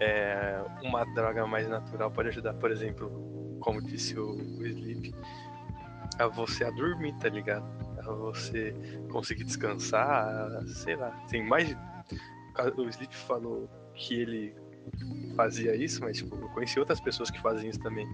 é, 0.00 0.62
uma 0.82 1.04
droga 1.04 1.46
mais 1.46 1.68
natural 1.68 2.10
pode 2.10 2.28
ajudar, 2.28 2.54
por 2.54 2.70
exemplo, 2.70 3.58
como 3.60 3.82
disse 3.82 4.18
o, 4.18 4.30
o 4.32 4.66
Sleep, 4.66 5.14
a 6.18 6.26
você 6.26 6.64
a 6.64 6.70
dormir, 6.70 7.14
tá 7.18 7.28
ligado? 7.28 7.66
A 8.00 8.12
você 8.12 8.74
conseguir 9.10 9.44
descansar, 9.44 10.66
sei 10.66 10.96
lá. 10.96 11.10
Tem 11.28 11.44
mais. 11.44 11.76
O 12.76 12.88
Sleep 12.88 13.14
falou 13.14 13.68
que 13.94 14.20
ele 14.20 14.54
fazia 15.36 15.74
isso, 15.74 16.02
mas 16.02 16.18
tipo, 16.18 16.34
eu 16.34 16.48
conheci 16.50 16.78
outras 16.78 17.00
pessoas 17.00 17.30
que 17.30 17.40
fazem 17.40 17.70
isso 17.70 17.80
também. 17.80 18.06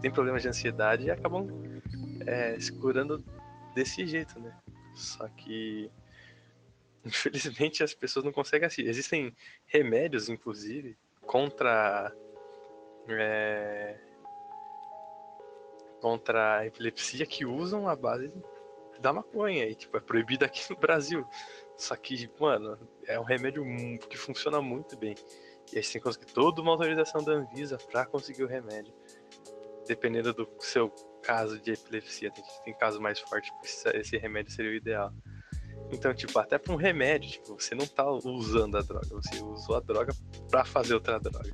Tem 0.00 0.10
problemas 0.10 0.42
de 0.42 0.48
ansiedade 0.48 1.06
e 1.06 1.10
acabam 1.10 1.48
é, 2.26 2.58
se 2.58 2.72
curando 2.72 3.24
desse 3.74 4.06
jeito, 4.06 4.38
né? 4.40 4.54
Só 4.94 5.28
que 5.28 5.90
infelizmente 7.04 7.82
as 7.82 7.94
pessoas 7.94 8.24
não 8.24 8.32
conseguem 8.32 8.66
assim. 8.66 8.82
Existem 8.82 9.34
remédios, 9.66 10.28
inclusive, 10.28 10.96
contra 11.28 12.10
é, 13.06 13.96
contra 16.00 16.58
a 16.58 16.66
epilepsia 16.66 17.26
que 17.26 17.44
usam 17.44 17.86
a 17.86 17.94
base 17.94 18.32
da 18.98 19.12
maconha 19.12 19.66
e 19.66 19.74
tipo 19.74 19.96
é 19.96 20.00
proibido 20.00 20.44
aqui 20.44 20.68
no 20.70 20.76
Brasil. 20.76 21.24
Só 21.76 21.94
que, 21.94 22.28
mano, 22.40 22.76
é 23.06 23.20
um 23.20 23.22
remédio 23.22 23.64
que 24.08 24.16
funciona 24.16 24.60
muito 24.60 24.96
bem. 24.96 25.14
E 25.72 25.76
aí 25.76 25.82
você 25.82 25.92
tem 25.92 26.00
que 26.00 26.06
conseguir 26.06 26.32
toda 26.32 26.60
uma 26.60 26.72
autorização 26.72 27.22
da 27.22 27.32
Anvisa 27.32 27.76
pra 27.76 28.04
conseguir 28.04 28.42
o 28.42 28.48
remédio. 28.48 28.92
Dependendo 29.86 30.32
do 30.32 30.48
seu 30.58 30.90
caso 31.22 31.60
de 31.60 31.72
epilepsia, 31.72 32.32
tem, 32.32 32.44
tem 32.64 32.74
caso 32.74 33.00
mais 33.00 33.20
forte, 33.20 33.52
esse 33.94 34.16
remédio 34.16 34.52
seria 34.52 34.72
o 34.72 34.74
ideal. 34.74 35.12
Então, 35.90 36.12
tipo, 36.14 36.38
até 36.38 36.58
pra 36.58 36.72
um 36.72 36.76
remédio, 36.76 37.30
tipo, 37.30 37.60
você 37.60 37.74
não 37.74 37.86
tá 37.86 38.08
usando 38.10 38.76
a 38.76 38.82
droga, 38.82 39.08
você 39.08 39.42
usou 39.42 39.76
a 39.76 39.80
droga 39.80 40.12
pra 40.50 40.64
fazer 40.64 40.94
outra 40.94 41.18
droga. 41.18 41.52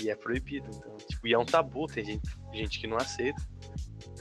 E 0.00 0.10
é 0.10 0.14
proibido, 0.14 0.68
então, 0.70 0.96
tipo, 0.98 1.26
e 1.26 1.32
é 1.32 1.38
um 1.38 1.46
tabu, 1.46 1.86
tem 1.86 2.04
gente, 2.04 2.28
gente 2.52 2.78
que 2.78 2.86
não 2.86 2.98
aceita. 2.98 3.40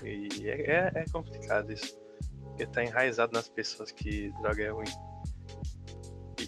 E 0.03 0.47
é, 0.47 0.71
é, 0.71 0.91
é 0.95 1.05
complicado 1.11 1.71
isso. 1.71 1.97
Porque 2.41 2.65
tá 2.65 2.83
enraizado 2.83 3.33
nas 3.33 3.49
pessoas 3.49 3.91
que 3.91 4.31
droga 4.41 4.63
é 4.63 4.69
ruim. 4.69 4.87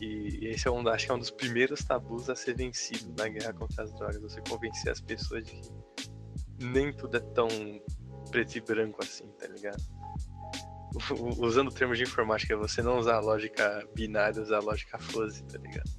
E 0.02 0.48
esse 0.48 0.68
é 0.68 0.72
um, 0.72 0.88
acho 0.88 1.06
que 1.06 1.12
é 1.12 1.16
um 1.16 1.20
dos 1.20 1.32
primeiros 1.32 1.84
tabus 1.84 2.30
a 2.30 2.36
ser 2.36 2.56
vencido 2.56 3.14
na 3.18 3.28
guerra 3.28 3.54
contra 3.54 3.84
as 3.84 3.94
drogas. 3.94 4.22
Você 4.22 4.42
convencer 4.48 4.92
as 4.92 5.02
pessoas 5.02 5.44
de 5.44 5.60
que 6.60 6.66
nem 6.66 6.94
tudo 6.94 7.18
é 7.18 7.20
tão 7.20 7.48
preto 8.32 8.56
e 8.58 8.62
branco 8.62 9.04
assim, 9.04 9.28
tá 9.38 9.48
ligado? 9.48 9.82
Usando 11.40 11.72
termos 11.72 11.98
de 11.98 12.04
informática, 12.04 12.56
você 12.58 12.82
não 12.82 12.98
usar 12.98 13.16
a 13.16 13.20
lógica 13.20 13.88
binária, 13.96 14.42
usar 14.42 14.58
a 14.58 14.62
lógica 14.62 14.98
fuzzy, 14.98 15.44
tá 15.44 15.58
ligado? 15.60 15.90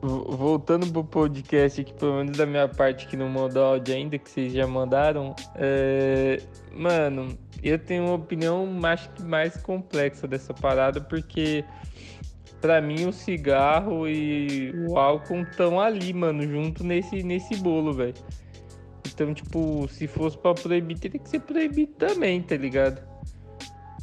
Voltando 0.00 0.86
pro 0.92 1.02
podcast 1.02 1.80
aqui, 1.80 1.92
pelo 1.92 2.18
menos 2.18 2.38
da 2.38 2.46
minha 2.46 2.68
parte 2.68 3.08
que 3.08 3.16
não 3.16 3.28
mandou 3.28 3.64
áudio 3.64 3.96
ainda, 3.96 4.16
que 4.16 4.30
vocês 4.30 4.52
já 4.52 4.64
mandaram. 4.64 5.34
é, 5.56 6.40
Mano, 6.72 7.36
eu 7.62 7.76
tenho 7.78 8.04
uma 8.04 8.14
opinião 8.14 8.68
acho 8.84 9.10
que 9.10 9.24
mais 9.24 9.56
complexa 9.56 10.28
dessa 10.28 10.54
parada, 10.54 11.00
porque 11.00 11.64
pra 12.60 12.80
mim 12.80 13.06
o 13.06 13.12
cigarro 13.12 14.08
e 14.08 14.72
o 14.88 14.96
álcool 14.96 15.42
estão 15.42 15.80
ali, 15.80 16.12
mano, 16.12 16.42
junto 16.42 16.84
nesse, 16.84 17.24
nesse 17.24 17.56
bolo, 17.56 17.92
velho. 17.92 18.14
Então, 19.06 19.34
tipo, 19.34 19.88
se 19.88 20.06
fosse 20.06 20.38
pra 20.38 20.54
proibir, 20.54 20.96
teria 20.98 21.18
que 21.18 21.28
ser 21.28 21.40
proibido 21.40 21.92
também, 21.94 22.40
tá 22.40 22.56
ligado? 22.56 23.02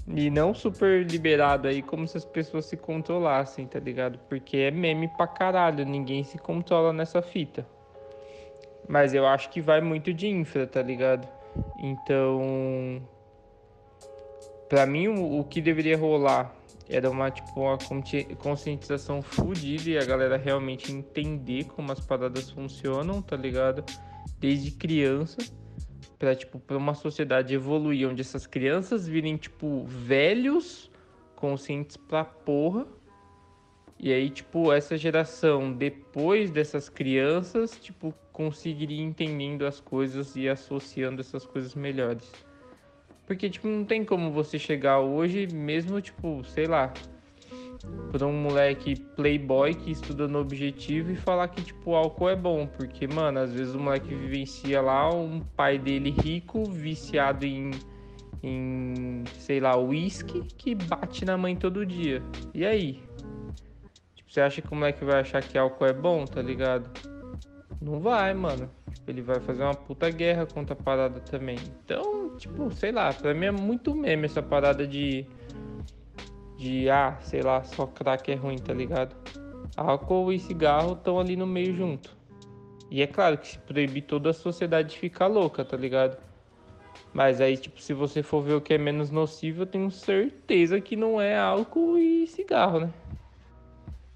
E 0.08 0.30
não 0.30 0.54
super 0.54 1.04
liberado 1.04 1.68
aí, 1.68 1.82
como 1.82 2.08
se 2.08 2.16
as 2.16 2.26
pessoas 2.26 2.66
se 2.66 2.78
controlassem, 2.78 3.66
tá 3.66 3.80
ligado? 3.80 4.20
Porque 4.30 4.58
é 4.58 4.72
meme 4.72 5.08
pra 5.08 5.26
caralho, 5.26 5.84
ninguém 5.84 6.24
se 6.24 6.38
controla 6.38 6.94
nessa 6.94 7.22
fita. 7.22 7.66
Mas 8.88 9.16
eu 9.16 9.26
acho 9.26 9.50
que 9.50 9.62
vai 9.62 9.82
muito 9.82 10.14
de 10.14 10.28
infra, 10.28 10.68
tá 10.68 10.82
ligado? 10.82 11.28
Então. 11.80 13.02
Pra 14.70 14.86
mim, 14.86 15.08
o, 15.08 15.44
que 15.44 15.62
deveria 15.62 15.98
rolar 15.98 16.54
era 16.88 17.10
uma, 17.10 17.32
tipo, 17.32 17.60
uma 17.62 17.78
consci- 17.78 18.36
conscientização 18.38 19.22
fodida 19.22 19.90
e 19.90 19.98
a 19.98 20.06
galera 20.06 20.38
realmente 20.38 20.92
entender 20.92 21.66
como 21.66 21.92
as 21.92 22.00
paradas 22.00 22.50
funcionam, 22.52 23.22
tá 23.22 23.36
ligado? 23.36 23.84
Desde 24.40 24.72
criança 24.72 25.38
pra, 26.18 26.36
tipo, 26.36 26.60
pra 26.60 26.78
uma 26.78 26.94
sociedade 26.94 27.54
evoluir, 27.54 28.10
onde 28.10 28.22
essas 28.22 28.48
crianças 28.48 29.08
virem, 29.08 29.38
tipo, 29.38 29.84
velhos, 29.86 30.90
conscientes 31.36 31.98
pra 31.98 32.24
porra. 32.24 32.86
E 34.00 34.12
aí, 34.12 34.30
tipo, 34.30 34.74
essa 34.74 34.98
geração, 34.98 35.72
depois 35.72 36.52
dessas 36.52 36.90
crianças, 36.90 37.78
tipo, 37.80 38.14
conseguiria 38.32 38.98
ir 38.98 39.04
entendendo 39.04 39.66
as 39.66 39.80
coisas 39.80 40.36
e 40.36 40.50
associando 40.50 41.22
essas 41.22 41.46
coisas 41.46 41.74
melhores. 41.76 42.30
Porque, 43.26 43.50
tipo, 43.50 43.68
não 43.68 43.86
tem 43.86 44.04
como 44.04 44.32
você 44.32 44.60
chegar 44.60 45.00
hoje, 45.00 45.48
mesmo, 45.48 46.00
tipo, 46.02 46.44
sei 46.44 46.68
lá, 46.68 46.94
pra 48.12 48.26
um 48.26 48.34
moleque 48.34 48.96
playboy 49.16 49.74
que 49.74 49.92
estuda 49.92 50.28
no 50.28 50.40
objetivo 50.40 51.12
e 51.12 51.16
falar 51.16 51.50
que, 51.50 51.62
tipo, 51.62 51.96
álcool 51.96 52.30
é 52.30 52.36
bom. 52.36 52.66
Porque, 52.66 53.08
mano, 53.08 53.40
às 53.40 53.54
vezes 53.54 53.76
o 53.76 53.80
moleque 53.80 54.14
vivencia 54.14 54.82
lá 54.82 55.14
um 55.14 55.42
pai 55.42 55.78
dele 55.78 56.12
rico, 56.12 56.64
viciado 56.64 57.46
em, 57.46 57.72
em 58.42 59.24
sei 59.38 59.60
lá, 59.60 59.78
uísque, 59.78 60.42
que 60.58 60.76
bate 60.76 61.26
na 61.26 61.38
mãe 61.38 61.56
todo 61.56 61.86
dia. 61.86 62.24
E 62.54 62.66
aí? 62.66 63.04
Tipo, 64.16 64.32
você 64.32 64.42
acha 64.42 64.62
que 64.62 64.72
o 64.72 64.76
moleque 64.76 65.04
vai 65.04 65.20
achar 65.20 65.42
que 65.42 65.58
álcool 65.58 65.86
é 65.86 65.94
bom, 65.94 66.26
tá 66.26 66.42
ligado? 66.42 66.90
Não 67.82 68.00
vai, 68.00 68.34
mano. 68.34 68.70
Tipo, 68.94 69.12
ele 69.12 69.22
vai 69.22 69.40
fazer 69.42 69.64
uma 69.64 69.76
puta 69.76 70.10
guerra 70.10 70.46
contra 70.46 70.74
a 70.74 70.78
parada 70.82 71.20
também. 71.20 71.58
Então, 71.84 72.36
tipo, 72.38 72.72
sei 72.72 72.92
lá, 72.92 73.12
pra 73.12 73.34
mim 73.34 73.48
é 73.48 73.52
muito 73.52 73.94
meme 73.94 74.26
essa 74.26 74.42
parada 74.42 74.88
de 74.88 75.26
de 76.58 76.90
ah, 76.90 77.18
sei 77.22 77.42
lá, 77.42 77.64
só 77.64 77.86
crack 77.86 78.32
é 78.32 78.36
ruim, 78.36 78.58
tá 78.58 78.74
ligado? 78.74 79.16
Álcool 79.76 80.32
e 80.32 80.40
cigarro 80.40 80.94
estão 80.94 81.20
ali 81.20 81.36
no 81.36 81.46
meio 81.46 81.76
junto. 81.76 82.16
E 82.90 83.02
é 83.02 83.08
claro 83.08 83.38
que 83.38 83.48
se 83.48 83.58
proibir 83.60 84.04
toda 84.04 84.30
a 84.30 84.34
sociedade 84.34 84.98
fica 84.98 85.28
louca, 85.28 85.66
tá 85.66 85.76
ligado? 85.76 86.18
Mas 87.14 87.42
aí, 87.42 87.58
tipo, 87.58 87.82
se 87.82 87.94
você 87.94 88.22
for 88.22 88.42
ver 88.42 88.54
o 88.54 88.62
que 88.62 88.74
é 88.74 88.78
menos 88.78 89.10
nocivo, 89.10 89.64
eu 89.64 89.66
tenho 89.66 89.90
certeza 89.90 90.80
que 90.80 90.96
não 90.96 91.20
é 91.20 91.38
álcool 91.38 91.98
e 91.98 92.28
cigarro, 92.28 92.82
né? 92.82 92.94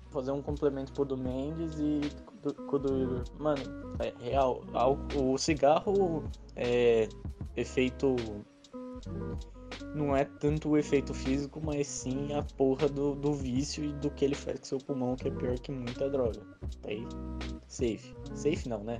fazer 0.10 0.32
um 0.32 0.42
complemento 0.42 0.92
pro 0.92 1.06
do 1.06 1.18
Mendes 1.18 1.80
e 1.80 2.02
do, 2.42 2.54
com 2.54 2.76
o 2.76 2.80
do 2.80 3.02
Igor. 3.02 3.24
Mano, 3.40 3.62
é 4.00 4.14
real. 4.24 4.62
O 5.16 5.38
cigarro 5.38 6.24
é 6.56 7.08
efeito. 7.56 8.16
Não 9.96 10.16
é 10.16 10.26
tanto 10.26 10.70
o 10.70 10.78
efeito 10.78 11.14
físico, 11.14 11.62
mas 11.64 11.88
sim 11.88 12.34
a 12.34 12.44
porra 12.58 12.88
do, 12.88 13.16
do 13.16 13.34
vício 13.34 13.84
e 13.84 13.94
do 13.94 14.10
que 14.12 14.26
ele 14.26 14.36
faz 14.36 14.60
com 14.60 14.66
seu 14.66 14.78
pulmão, 14.78 15.16
que 15.16 15.28
é 15.28 15.32
pior 15.32 15.58
que 15.60 15.72
muita 15.72 16.10
droga. 16.10 16.42
Aí, 16.86 17.06
safe. 17.68 18.14
Safe 18.36 18.68
não, 18.68 18.84
né? 18.84 19.00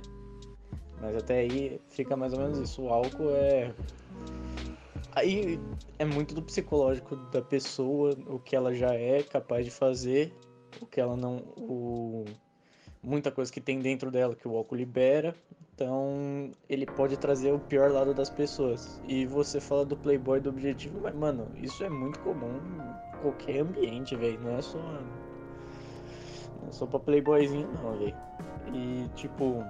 Mas 1.00 1.16
até 1.16 1.40
aí 1.40 1.80
fica 1.88 2.16
mais 2.16 2.32
ou 2.32 2.40
menos 2.40 2.58
isso. 2.58 2.82
O 2.82 2.88
álcool 2.88 3.30
é. 3.30 3.74
Aí 5.12 5.58
é 5.98 6.04
muito 6.04 6.34
do 6.34 6.42
psicológico 6.42 7.16
da 7.16 7.42
pessoa, 7.42 8.16
o 8.26 8.38
que 8.38 8.54
ela 8.54 8.74
já 8.74 8.94
é 8.94 9.22
capaz 9.22 9.64
de 9.64 9.70
fazer 9.70 10.32
o 10.80 10.86
que 10.86 11.00
ela 11.00 11.16
não. 11.16 11.38
O, 11.56 12.24
muita 13.02 13.30
coisa 13.30 13.50
que 13.50 13.60
tem 13.60 13.80
dentro 13.80 14.10
dela 14.10 14.36
que 14.36 14.46
o 14.46 14.56
álcool 14.56 14.76
libera. 14.76 15.34
Então 15.80 16.50
ele 16.68 16.84
pode 16.84 17.16
trazer 17.16 17.52
o 17.52 17.58
pior 17.58 17.90
lado 17.90 18.12
das 18.12 18.28
pessoas. 18.28 19.00
E 19.08 19.24
você 19.24 19.58
fala 19.58 19.82
do 19.86 19.96
playboy 19.96 20.38
do 20.38 20.50
objetivo, 20.50 21.00
mas 21.02 21.14
mano, 21.14 21.46
isso 21.56 21.82
é 21.82 21.88
muito 21.88 22.18
comum 22.18 22.58
em 23.16 23.22
qualquer 23.22 23.60
ambiente, 23.60 24.14
velho. 24.14 24.38
Não 24.42 24.58
é 24.58 24.60
só. 24.60 24.78
Não 24.78 26.68
é 26.68 26.72
só 26.72 26.84
pra 26.84 27.00
playboyzinho 27.00 27.66
não, 27.82 27.96
velho. 27.98 28.14
E 28.74 29.08
tipo. 29.16 29.64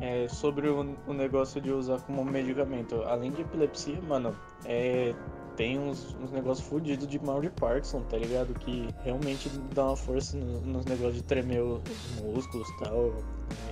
É, 0.00 0.26
sobre 0.28 0.68
o, 0.68 0.96
o 1.06 1.12
negócio 1.12 1.60
de 1.60 1.70
usar 1.72 2.00
como 2.02 2.24
medicamento, 2.24 3.02
além 3.02 3.30
de 3.30 3.42
epilepsia, 3.42 4.00
mano, 4.02 4.34
é, 4.64 5.14
tem 5.56 5.78
uns, 5.78 6.16
uns 6.20 6.32
negócios 6.32 6.66
fodidos 6.66 7.06
de 7.06 7.24
mal 7.24 7.40
de 7.40 7.48
Parkinson, 7.50 8.00
tá 8.02 8.16
ligado? 8.16 8.52
Que 8.54 8.88
realmente 9.04 9.48
dá 9.74 9.86
uma 9.86 9.96
força 9.96 10.36
no- 10.36 10.60
nos 10.60 10.84
negócios 10.86 11.14
de 11.16 11.22
tremer 11.22 11.62
os 11.62 11.80
músculos 12.20 12.68
e 12.70 12.78
tal. 12.78 13.12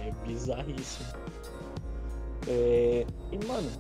É 0.07 0.13
bizarríssimo. 0.25 1.09
É, 2.51 3.07
e 3.31 3.47
mano, 3.47 3.71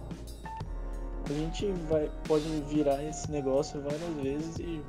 a 1.29 1.33
gente 1.33 1.67
vai, 1.89 2.09
pode 2.29 2.45
virar 2.69 3.03
esse 3.03 3.29
negócio 3.29 3.81
várias 3.81 4.23
vezes 4.23 4.59
e 4.61 4.81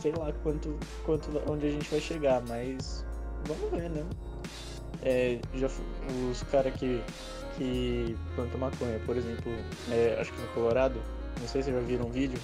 sei 0.00 0.12
lá 0.12 0.32
quanto, 0.42 0.76
quanto 1.06 1.30
onde 1.48 1.68
a 1.68 1.70
gente 1.70 1.88
vai 1.88 2.00
chegar, 2.00 2.42
mas 2.48 3.04
vamos 3.46 3.70
ver, 3.70 3.88
né? 3.88 4.04
É, 5.02 5.38
já, 5.54 5.68
os 6.28 6.42
caras 6.44 6.74
que, 6.74 7.00
que 7.56 8.16
plantam 8.34 8.58
maconha, 8.58 8.98
por 9.06 9.16
exemplo, 9.16 9.52
é, 9.92 10.18
acho 10.20 10.32
que 10.32 10.40
no 10.40 10.48
Colorado, 10.48 11.00
não 11.40 11.46
sei 11.46 11.62
se 11.62 11.70
já 11.70 11.78
viram 11.78 12.06
um 12.06 12.10
vídeo, 12.10 12.40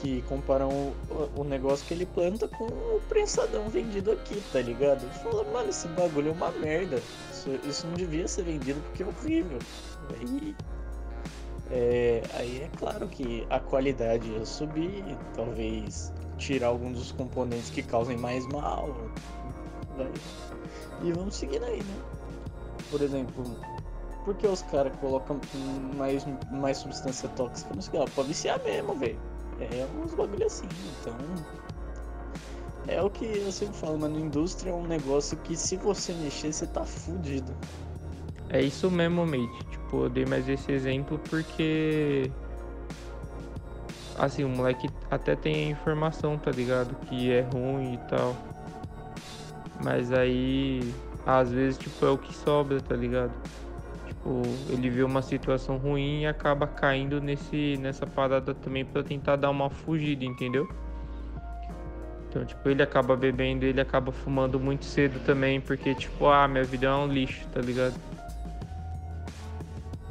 que 0.00 0.22
comparam 0.22 0.70
o, 0.70 0.94
o 1.36 1.44
negócio 1.44 1.84
que 1.86 1.92
ele 1.92 2.06
planta 2.06 2.48
com 2.48 2.64
o 2.64 3.02
prensadão 3.06 3.68
vendido 3.68 4.12
aqui, 4.12 4.42
tá 4.50 4.62
ligado? 4.62 5.06
Fala, 5.22 5.44
mano, 5.44 5.68
esse 5.68 5.88
bagulho 5.88 6.30
é 6.30 6.32
uma 6.32 6.50
merda. 6.52 7.02
Isso, 7.48 7.68
isso 7.68 7.86
não 7.86 7.94
devia 7.94 8.28
ser 8.28 8.42
vendido 8.42 8.80
porque 8.82 9.02
é 9.02 9.06
horrível. 9.06 9.58
Aí, 10.10 10.56
é, 11.70 12.22
aí 12.34 12.62
é 12.62 12.70
claro 12.78 13.08
que 13.08 13.46
a 13.50 13.58
qualidade 13.58 14.28
ia 14.28 14.44
subir, 14.44 15.04
talvez 15.34 16.12
tirar 16.36 16.68
alguns 16.68 16.98
dos 16.98 17.12
componentes 17.12 17.70
que 17.70 17.82
causem 17.82 18.16
mais 18.16 18.46
mal. 18.48 18.94
Vai. 19.96 20.12
E 21.02 21.12
vamos 21.12 21.36
seguindo 21.36 21.64
aí, 21.64 21.82
né? 21.82 21.94
Por 22.90 23.00
exemplo, 23.00 23.44
por 24.24 24.34
que 24.36 24.46
os 24.46 24.62
caras 24.62 24.92
colocam 25.00 25.40
mais, 25.96 26.26
mais 26.50 26.78
substância 26.78 27.28
tóxica 27.30 27.74
no 27.74 27.82
cigarro? 27.82 28.10
Pra 28.14 28.24
viciar 28.24 28.62
mesmo, 28.62 28.94
velho. 28.94 29.18
É 29.60 29.86
uns 30.00 30.14
bagulho 30.14 30.46
assim, 30.46 30.68
então. 31.00 31.16
É 32.88 33.02
o 33.02 33.10
que 33.10 33.26
eu 33.26 33.52
sempre 33.52 33.76
falo, 33.76 33.98
mano. 33.98 34.18
Indústria 34.18 34.70
é 34.70 34.74
um 34.74 34.86
negócio 34.86 35.36
que 35.36 35.54
se 35.54 35.76
você 35.76 36.12
mexer, 36.14 36.52
você 36.52 36.66
tá 36.66 36.84
fudido. 36.84 37.54
É 38.48 38.62
isso 38.62 38.90
mesmo, 38.90 39.26
mate. 39.26 39.64
Tipo, 39.70 40.04
eu 40.04 40.08
dei 40.08 40.24
mais 40.24 40.48
esse 40.48 40.72
exemplo 40.72 41.18
porque. 41.28 42.30
Assim, 44.16 44.42
o 44.42 44.48
moleque 44.48 44.90
até 45.10 45.36
tem 45.36 45.66
a 45.66 45.70
informação, 45.70 46.38
tá 46.38 46.50
ligado? 46.50 46.96
Que 47.06 47.30
é 47.30 47.42
ruim 47.42 47.94
e 47.94 47.98
tal. 48.08 48.34
Mas 49.84 50.10
aí. 50.10 50.80
Às 51.26 51.50
vezes, 51.50 51.78
tipo, 51.78 52.06
é 52.06 52.10
o 52.10 52.16
que 52.16 52.34
sobra, 52.34 52.80
tá 52.80 52.96
ligado? 52.96 53.32
Tipo, 54.06 54.40
ele 54.70 54.88
vê 54.88 55.02
uma 55.02 55.20
situação 55.20 55.76
ruim 55.76 56.22
e 56.22 56.26
acaba 56.26 56.66
caindo 56.66 57.20
nesse, 57.20 57.76
nessa 57.78 58.06
parada 58.06 58.54
também 58.54 58.82
pra 58.82 59.02
tentar 59.02 59.36
dar 59.36 59.50
uma 59.50 59.68
fugida, 59.68 60.24
entendeu? 60.24 60.66
Então, 62.28 62.44
tipo, 62.44 62.68
ele 62.68 62.82
acaba 62.82 63.16
bebendo, 63.16 63.64
ele 63.64 63.80
acaba 63.80 64.12
fumando 64.12 64.60
muito 64.60 64.84
cedo 64.84 65.18
também, 65.24 65.60
porque, 65.60 65.94
tipo, 65.94 66.26
ah, 66.26 66.46
minha 66.46 66.64
vida 66.64 66.86
é 66.86 66.94
um 66.94 67.06
lixo, 67.06 67.46
tá 67.48 67.60
ligado? 67.60 67.94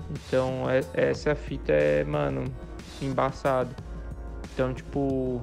Então, 0.10 0.68
é- 0.70 0.84
essa 0.94 1.36
fita 1.36 1.72
é, 1.72 2.04
mano, 2.04 2.46
embaçado. 3.02 3.70
Então, 4.54 4.74
tipo, 4.74 5.40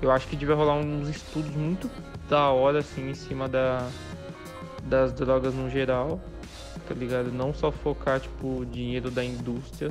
eu 0.00 0.12
acho 0.12 0.28
que 0.28 0.36
devia 0.36 0.54
rolar 0.54 0.74
uns 0.74 1.08
estudos 1.08 1.50
muito 1.56 1.90
da 2.28 2.50
hora, 2.50 2.78
assim, 2.78 3.10
em 3.10 3.14
cima 3.14 3.48
da, 3.48 3.88
das 4.84 5.12
drogas 5.12 5.54
no 5.54 5.68
geral, 5.68 6.20
tá 6.86 6.94
ligado? 6.94 7.32
Não 7.32 7.52
só 7.52 7.72
focar, 7.72 8.20
tipo, 8.20 8.60
o 8.60 8.66
dinheiro 8.66 9.10
da 9.10 9.24
indústria, 9.24 9.90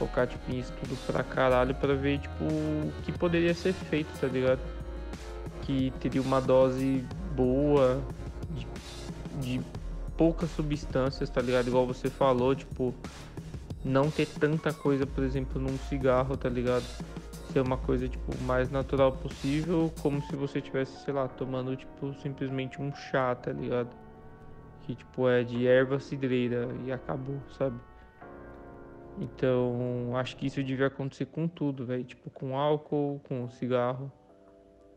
focar, 0.00 0.26
tipo, 0.26 0.50
em 0.50 0.60
estudo 0.60 0.96
pra 1.06 1.22
caralho 1.22 1.74
pra 1.74 1.94
ver, 1.94 2.18
tipo, 2.18 2.44
o 2.44 2.92
que 3.04 3.12
poderia 3.12 3.52
ser 3.52 3.74
feito, 3.74 4.08
tá 4.18 4.26
ligado? 4.26 4.60
Que 5.62 5.92
teria 6.00 6.22
uma 6.22 6.40
dose 6.40 7.04
boa 7.36 8.02
de, 8.50 8.66
de 9.40 9.60
poucas 10.16 10.50
substâncias, 10.52 11.28
tá 11.28 11.42
ligado? 11.42 11.68
Igual 11.68 11.86
você 11.86 12.08
falou, 12.08 12.54
tipo, 12.54 12.94
não 13.84 14.10
ter 14.10 14.26
tanta 14.26 14.72
coisa, 14.72 15.06
por 15.06 15.22
exemplo, 15.22 15.60
num 15.60 15.76
cigarro, 15.90 16.34
tá 16.34 16.48
ligado? 16.48 16.84
Ser 17.52 17.60
uma 17.60 17.76
coisa, 17.76 18.08
tipo, 18.08 18.32
mais 18.44 18.70
natural 18.70 19.12
possível, 19.12 19.92
como 20.00 20.22
se 20.22 20.34
você 20.34 20.62
tivesse, 20.62 21.04
sei 21.04 21.12
lá, 21.12 21.28
tomando, 21.28 21.76
tipo, 21.76 22.14
simplesmente 22.22 22.80
um 22.80 22.94
chá, 22.94 23.34
tá 23.34 23.52
ligado? 23.52 23.90
Que, 24.86 24.94
tipo, 24.94 25.28
é 25.28 25.42
de 25.44 25.66
erva 25.66 26.00
cidreira 26.00 26.68
e 26.86 26.90
acabou, 26.90 27.38
sabe? 27.58 27.76
Então, 29.20 30.16
acho 30.16 30.34
que 30.34 30.46
isso 30.46 30.62
devia 30.62 30.86
acontecer 30.86 31.26
com 31.26 31.46
tudo, 31.46 31.84
velho. 31.84 32.02
Tipo, 32.02 32.30
com 32.30 32.56
álcool, 32.56 33.20
com 33.28 33.50
cigarro, 33.50 34.10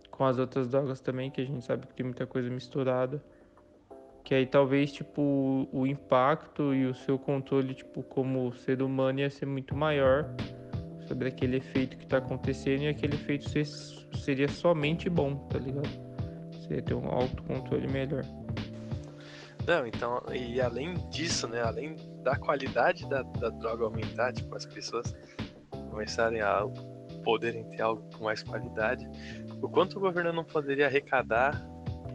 com 0.09 0.23
as 0.23 0.39
outras 0.39 0.69
drogas 0.69 1.01
também, 1.01 1.29
que 1.29 1.41
a 1.41 1.45
gente 1.45 1.63
sabe 1.65 1.85
que 1.87 1.93
tem 1.93 2.05
muita 2.05 2.25
coisa 2.25 2.49
misturada. 2.49 3.21
Que 4.23 4.33
aí 4.33 4.45
talvez, 4.45 4.93
tipo, 4.93 5.67
o 5.73 5.85
impacto 5.85 6.73
e 6.73 6.85
o 6.85 6.95
seu 6.95 7.19
controle, 7.19 7.73
tipo, 7.73 8.01
como 8.01 8.53
ser 8.53 8.81
humano 8.81 9.19
ia 9.19 9.29
ser 9.29 9.45
muito 9.45 9.75
maior 9.75 10.33
sobre 11.05 11.27
aquele 11.27 11.57
efeito 11.57 11.97
que 11.97 12.07
tá 12.07 12.19
acontecendo 12.19 12.83
e 12.83 12.87
aquele 12.87 13.15
efeito 13.15 13.49
ser- 13.49 13.65
seria 13.65 14.47
somente 14.47 15.09
bom, 15.09 15.35
tá 15.49 15.59
ligado? 15.59 15.89
Você 16.53 16.75
ia 16.75 16.81
ter 16.81 16.93
um 16.93 17.05
autocontrole 17.09 17.87
melhor. 17.89 18.23
Não, 19.67 19.85
então, 19.85 20.21
e 20.33 20.61
além 20.61 20.93
disso, 21.09 21.45
né, 21.49 21.61
além 21.61 21.95
da 22.23 22.35
qualidade 22.37 23.07
da, 23.07 23.21
da 23.21 23.49
droga 23.49 23.85
aumentar, 23.85 24.33
tipo, 24.33 24.55
as 24.55 24.65
pessoas 24.65 25.15
começarem 25.89 26.41
a 26.41 26.65
poderem 27.23 27.63
ter 27.69 27.81
algo 27.81 28.03
com 28.17 28.25
mais 28.25 28.41
qualidade, 28.43 29.07
o 29.61 29.69
quanto 29.69 29.97
o 29.97 29.99
governo 29.99 30.33
não 30.33 30.43
poderia 30.43 30.87
arrecadar 30.87 31.63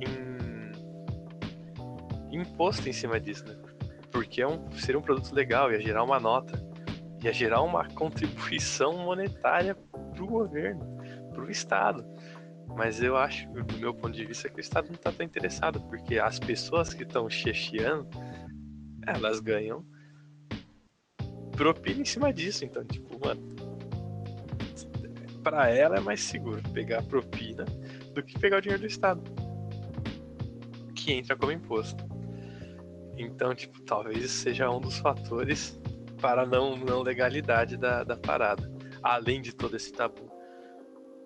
em 0.01 0.29
imposto 2.41 2.89
em 2.89 2.93
cima 2.93 3.19
disso, 3.19 3.47
né? 3.47 3.57
Porque 4.11 4.43
é 4.43 4.47
um, 4.47 4.71
seria 4.73 4.99
um 4.99 5.03
produto 5.03 5.33
legal, 5.35 5.73
ia 5.73 5.81
gerar 5.81 6.03
uma 6.03 6.21
nota, 6.21 6.61
ia 7.23 7.33
gerar 7.33 7.63
uma 7.63 7.89
contribuição 7.95 8.99
monetária 8.99 9.75
pro 10.15 10.27
governo, 10.27 10.85
pro 11.33 11.51
Estado. 11.51 12.05
Mas 12.77 13.03
eu 13.03 13.17
acho, 13.17 13.49
do 13.51 13.79
meu 13.79 13.95
ponto 13.95 14.13
de 14.13 14.25
vista, 14.25 14.49
que 14.49 14.59
o 14.59 14.61
Estado 14.61 14.87
não 14.89 14.95
está 14.95 15.11
tão 15.11 15.25
interessado, 15.25 15.81
porque 15.89 16.19
as 16.19 16.39
pessoas 16.39 16.93
que 16.93 17.03
estão 17.03 17.29
checheando, 17.29 18.09
elas 19.07 19.41
ganham 19.41 19.85
propina 21.59 22.01
em 22.01 22.05
cima 22.05 22.33
disso. 22.33 22.65
Então, 22.65 22.85
tipo, 22.85 23.19
mano, 23.23 23.43
pra 25.43 25.69
ela 25.69 25.97
é 25.97 26.01
mais 26.01 26.23
seguro 26.23 26.63
pegar 26.73 27.01
a 27.01 27.03
propina 27.03 27.65
do 28.15 28.23
que 28.23 28.39
pegar 28.39 28.59
o 28.59 28.61
dinheiro 28.61 28.83
do 28.83 28.87
Estado, 28.87 29.21
que 30.95 31.13
entra 31.13 31.37
como 31.37 31.53
imposto. 31.53 32.07
Então, 33.17 33.55
tipo, 33.55 33.83
talvez 33.83 34.25
isso 34.25 34.39
seja 34.39 34.71
um 34.71 34.81
dos 34.81 34.99
fatores 34.99 35.79
para 36.21 36.43
a 36.43 36.47
não, 36.47 36.77
não 36.77 37.03
legalidade 37.03 37.77
da, 37.77 38.05
da 38.05 38.17
parada, 38.17 38.71
além 39.03 39.43
de 39.43 39.53
todo 39.53 39.77
esse 39.77 39.93
tabu. 39.93 40.31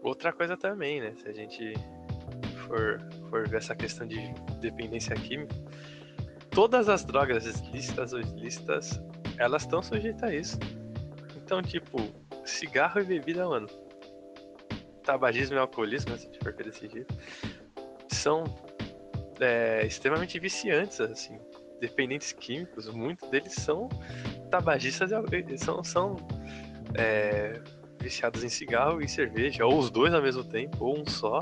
Outra 0.02 0.32
coisa 0.32 0.56
também, 0.56 1.00
né? 1.00 1.14
Se 1.16 1.28
a 1.28 1.32
gente 1.32 1.74
for, 2.66 2.98
for 3.28 3.46
ver 3.46 3.58
essa 3.58 3.74
questão 3.76 4.06
de 4.06 4.18
dependência 4.60 5.14
química, 5.14 5.54
todas 6.50 6.88
as 6.88 7.04
drogas 7.04 7.44
lícitas 7.72 8.12
ou 8.12 8.20
ilícitas, 8.20 9.00
elas 9.38 9.62
estão 9.62 9.82
sujeitas 9.82 10.22
a 10.22 10.34
isso. 10.34 10.58
Então, 11.36 11.62
tipo, 11.62 11.98
cigarro 12.44 13.00
e 13.00 13.04
bebida, 13.04 13.46
mano. 13.46 13.68
Tabagismo 15.02 15.56
e 15.56 15.58
alcoolismo, 15.58 16.16
se 16.16 16.30
for 16.42 16.52
desse 16.52 16.88
jeito, 16.88 17.14
são 18.08 18.44
é, 19.40 19.84
extremamente 19.84 20.38
viciantes, 20.38 21.00
assim. 21.00 21.38
Dependentes 21.80 22.32
químicos, 22.32 22.88
muitos 22.88 23.28
deles 23.28 23.54
são 23.54 23.88
tabagistas 24.50 25.10
e 25.12 25.58
são, 25.58 25.82
são 25.82 26.16
é, 26.94 27.60
viciados 28.00 28.44
em 28.44 28.48
cigarro 28.48 29.00
e 29.00 29.08
cerveja, 29.08 29.66
ou 29.66 29.78
os 29.78 29.90
dois 29.90 30.14
ao 30.14 30.22
mesmo 30.22 30.44
tempo, 30.44 30.84
ou 30.84 31.00
um 31.00 31.06
só. 31.06 31.40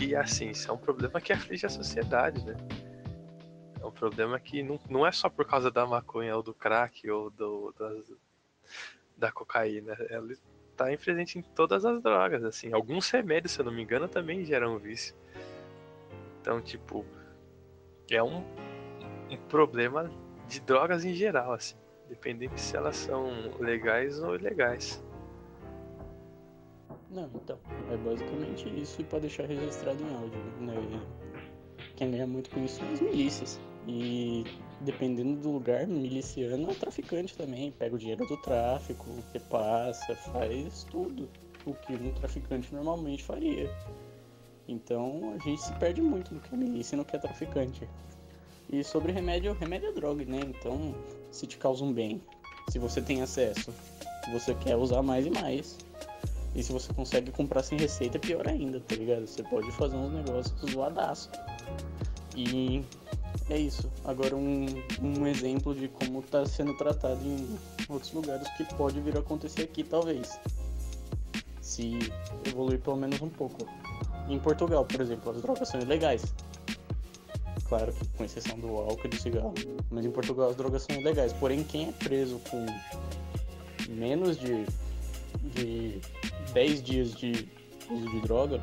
E 0.00 0.14
assim, 0.14 0.50
isso 0.50 0.70
é 0.70 0.74
um 0.74 0.78
problema 0.78 1.20
que 1.20 1.32
aflige 1.32 1.66
a 1.66 1.68
sociedade, 1.68 2.44
né? 2.44 2.54
É 3.86 3.88
um 3.88 3.92
problema 3.92 4.40
que 4.40 4.64
não, 4.64 4.80
não 4.90 5.06
é 5.06 5.12
só 5.12 5.30
por 5.30 5.46
causa 5.46 5.70
da 5.70 5.86
maconha 5.86 6.36
ou 6.36 6.42
do 6.42 6.52
crack 6.52 7.08
ou 7.08 7.30
do, 7.30 7.72
das, 7.78 8.12
da 9.16 9.30
cocaína. 9.30 9.92
Ela 10.10 10.32
está 10.72 10.86
presente 10.96 11.38
em 11.38 11.42
todas 11.42 11.84
as 11.84 12.02
drogas, 12.02 12.42
assim. 12.42 12.72
Alguns 12.72 13.08
remédios, 13.10 13.52
se 13.52 13.60
eu 13.60 13.64
não 13.64 13.72
me 13.72 13.84
engano, 13.84 14.08
também 14.08 14.44
geram 14.44 14.76
vício. 14.76 15.14
Então, 16.40 16.60
tipo, 16.60 17.06
é 18.10 18.20
um, 18.20 18.42
um 19.30 19.36
problema 19.48 20.10
de 20.48 20.58
drogas 20.60 21.04
em 21.04 21.14
geral, 21.14 21.52
assim. 21.52 21.76
Dependendo 22.08 22.58
se 22.58 22.76
elas 22.76 22.96
são 22.96 23.30
legais 23.60 24.20
ou 24.20 24.34
ilegais. 24.34 25.00
Não, 27.08 27.30
então, 27.36 27.58
é 27.88 27.96
basicamente 27.96 28.68
isso 28.68 29.04
para 29.04 29.20
deixar 29.20 29.46
registrado 29.46 30.02
em 30.02 30.12
áudio, 30.12 30.40
né? 30.60 30.74
Quem 31.94 32.10
ganha 32.10 32.26
muito 32.26 32.50
com 32.50 32.64
isso 32.64 32.80
são 32.80 32.92
as 32.92 33.00
milícias. 33.00 33.60
E 33.86 34.44
dependendo 34.80 35.40
do 35.40 35.50
lugar, 35.50 35.86
miliciano 35.86 36.70
é 36.70 36.74
traficante 36.74 37.36
também, 37.36 37.70
pega 37.70 37.94
o 37.94 37.98
dinheiro 37.98 38.26
do 38.26 38.36
tráfico, 38.36 39.06
repassa, 39.32 40.14
faz 40.16 40.84
tudo 40.90 41.28
o 41.64 41.74
que 41.74 41.94
um 41.94 42.10
traficante 42.12 42.74
normalmente 42.74 43.22
faria. 43.22 43.70
Então 44.68 45.34
a 45.34 45.38
gente 45.38 45.62
se 45.62 45.72
perde 45.74 46.02
muito 46.02 46.34
no 46.34 46.40
que 46.40 46.52
é 46.52 46.56
milícia 46.56 46.96
e 46.96 46.98
no 46.98 47.04
que 47.04 47.14
é 47.14 47.18
traficante. 47.18 47.88
E 48.68 48.82
sobre 48.82 49.12
remédio, 49.12 49.52
remédio 49.52 49.90
é 49.90 49.92
droga, 49.92 50.24
né? 50.24 50.40
Então, 50.44 50.92
se 51.30 51.46
te 51.46 51.56
causa 51.56 51.84
um 51.84 51.92
bem, 51.92 52.20
se 52.68 52.80
você 52.80 53.00
tem 53.00 53.22
acesso, 53.22 53.72
você 54.32 54.54
quer 54.54 54.76
usar 54.76 55.02
mais 55.02 55.24
e 55.24 55.30
mais. 55.30 55.78
E 56.54 56.62
se 56.62 56.72
você 56.72 56.92
consegue 56.92 57.30
comprar 57.30 57.62
sem 57.62 57.78
receita, 57.78 58.16
é 58.16 58.20
pior 58.20 58.48
ainda, 58.48 58.80
tá 58.80 58.96
ligado? 58.96 59.26
Você 59.26 59.42
pode 59.42 59.70
fazer 59.72 59.94
uns 59.94 60.12
negócios 60.12 60.70
zoadaço. 60.72 61.30
E 62.36 62.84
é 63.48 63.58
isso. 63.58 63.90
Agora 64.04 64.36
um, 64.36 64.66
um 65.00 65.26
exemplo 65.26 65.74
de 65.74 65.88
como 65.88 66.20
está 66.20 66.44
sendo 66.44 66.76
tratado 66.76 67.20
em 67.24 67.58
outros 67.88 68.12
lugares 68.12 68.48
que 68.56 68.64
pode 68.74 69.00
vir 69.00 69.16
a 69.16 69.20
acontecer 69.20 69.62
aqui, 69.62 69.82
talvez. 69.82 70.38
Se 71.60 71.98
evoluir 72.46 72.80
pelo 72.80 72.96
menos 72.96 73.20
um 73.22 73.30
pouco. 73.30 73.66
Em 74.28 74.38
Portugal, 74.38 74.84
por 74.84 75.00
exemplo, 75.00 75.32
as 75.32 75.40
drogas 75.40 75.68
são 75.68 75.80
ilegais. 75.80 76.22
Claro 77.68 77.92
que 77.92 78.06
com 78.08 78.24
exceção 78.24 78.58
do 78.58 78.68
álcool 78.68 79.06
e 79.06 79.08
do 79.08 79.16
cigarro. 79.16 79.54
Mas 79.90 80.04
em 80.04 80.10
Portugal 80.10 80.50
as 80.50 80.56
drogas 80.56 80.82
são 80.82 80.94
ilegais. 80.96 81.32
Porém, 81.32 81.64
quem 81.64 81.88
é 81.88 81.92
preso 81.92 82.40
com 82.50 82.66
menos 83.88 84.38
de, 84.38 84.66
de 85.54 86.00
10 86.52 86.82
dias 86.82 87.14
de 87.14 87.48
uso 87.90 88.10
de 88.10 88.20
droga, 88.20 88.60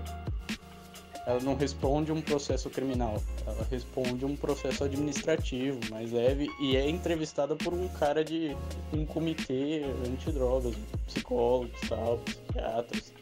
ela 1.26 1.40
não 1.40 1.56
responde 1.56 2.12
um 2.12 2.22
processo 2.22 2.70
criminal, 2.70 3.22
ela 3.48 3.66
responde 3.70 4.26
um 4.26 4.36
processo 4.36 4.84
administrativo 4.84 5.80
mais 5.90 6.12
leve 6.12 6.50
e 6.60 6.76
é 6.76 6.90
entrevistada 6.90 7.56
por 7.56 7.74
um 7.74 7.88
cara 7.88 8.24
de 8.24 8.56
um 8.92 9.06
comitê 9.06 9.84
antidrogas, 10.06 10.76
psicólogos, 11.08 11.80
tal, 11.88 12.18
psiquiatras. 12.20 13.14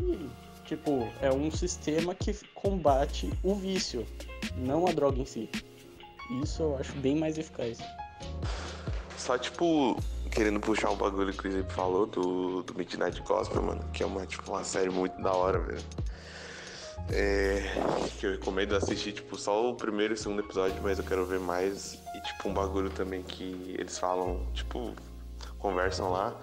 E, 0.00 0.30
tipo, 0.64 1.06
é 1.20 1.30
um 1.30 1.50
sistema 1.50 2.14
que 2.14 2.34
combate 2.54 3.30
o 3.42 3.54
vício, 3.54 4.06
não 4.56 4.86
a 4.86 4.92
droga 4.92 5.20
em 5.20 5.26
si. 5.26 5.50
Isso 6.42 6.62
eu 6.62 6.76
acho 6.78 6.92
bem 6.94 7.16
mais 7.16 7.36
eficaz. 7.36 7.78
Só, 9.18 9.36
tipo, 9.36 9.96
querendo 10.30 10.58
puxar 10.58 10.90
um 10.90 10.96
bagulho 10.96 11.32
que 11.32 11.46
o 11.46 11.52
Zip 11.52 11.70
falou 11.72 12.06
do, 12.06 12.62
do 12.62 12.74
Midnight 12.74 13.20
Gospel, 13.22 13.62
mano, 13.62 13.84
que 13.92 14.02
é 14.02 14.06
uma, 14.06 14.26
tipo, 14.26 14.50
uma 14.50 14.64
série 14.64 14.88
muito 14.88 15.20
da 15.20 15.32
hora, 15.32 15.60
velho. 15.60 15.82
É, 17.10 17.62
que 18.18 18.26
eu 18.26 18.32
recomendo 18.32 18.74
assistir, 18.74 19.12
tipo, 19.12 19.36
só 19.36 19.68
o 19.68 19.74
primeiro 19.74 20.14
e 20.14 20.16
o 20.16 20.18
segundo 20.18 20.40
episódio, 20.40 20.80
mas 20.82 20.98
eu 20.98 21.04
quero 21.04 21.26
ver 21.26 21.40
mais. 21.40 21.98
E, 22.14 22.20
tipo, 22.22 22.48
um 22.48 22.54
bagulho 22.54 22.90
também 22.90 23.22
que 23.22 23.74
eles 23.78 23.98
falam, 23.98 24.46
tipo, 24.54 24.94
conversam 25.58 26.10
lá. 26.10 26.40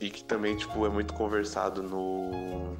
E 0.00 0.10
que 0.10 0.22
também, 0.24 0.56
tipo, 0.56 0.84
é 0.84 0.88
muito 0.88 1.14
conversado 1.14 1.82
no. 1.82 2.76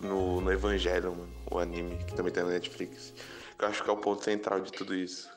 No, 0.00 0.40
no 0.40 0.52
Evangelho, 0.52 1.28
o 1.50 1.58
anime, 1.58 1.96
que 2.04 2.14
também 2.14 2.32
tem 2.32 2.44
na 2.44 2.50
Netflix. 2.50 3.12
Que 3.58 3.64
eu 3.64 3.68
acho 3.68 3.82
que 3.82 3.90
é 3.90 3.92
o 3.92 3.96
ponto 3.96 4.22
central 4.22 4.60
de 4.60 4.70
tudo 4.70 4.94
isso. 4.94 5.28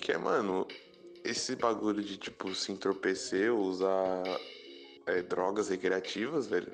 Que 0.00 0.10
é, 0.10 0.18
mano, 0.18 0.66
esse 1.24 1.54
bagulho 1.54 2.02
de, 2.02 2.16
tipo, 2.16 2.52
se 2.52 2.72
entorpecer, 2.72 3.54
usar 3.54 4.24
é, 5.06 5.22
drogas 5.22 5.68
recreativas, 5.68 6.46
velho, 6.46 6.72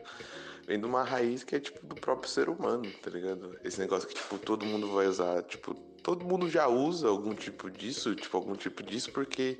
vem 0.66 0.78
de 0.78 0.86
uma 0.86 1.02
raiz 1.02 1.44
que 1.44 1.56
é, 1.56 1.60
tipo, 1.60 1.84
do 1.86 1.94
próprio 1.94 2.30
ser 2.30 2.48
humano, 2.48 2.90
tá 3.02 3.10
ligado? 3.10 3.58
Esse 3.64 3.78
negócio 3.78 4.08
que, 4.08 4.14
tipo, 4.14 4.38
todo 4.38 4.64
mundo 4.64 4.92
vai 4.92 5.06
usar, 5.06 5.42
tipo, 5.42 5.74
todo 6.02 6.24
mundo 6.24 6.48
já 6.50 6.68
usa 6.68 7.08
algum 7.08 7.34
tipo 7.34 7.70
disso, 7.70 8.14
tipo, 8.14 8.36
algum 8.36 8.54
tipo 8.54 8.82
disso, 8.82 9.10
porque 9.10 9.58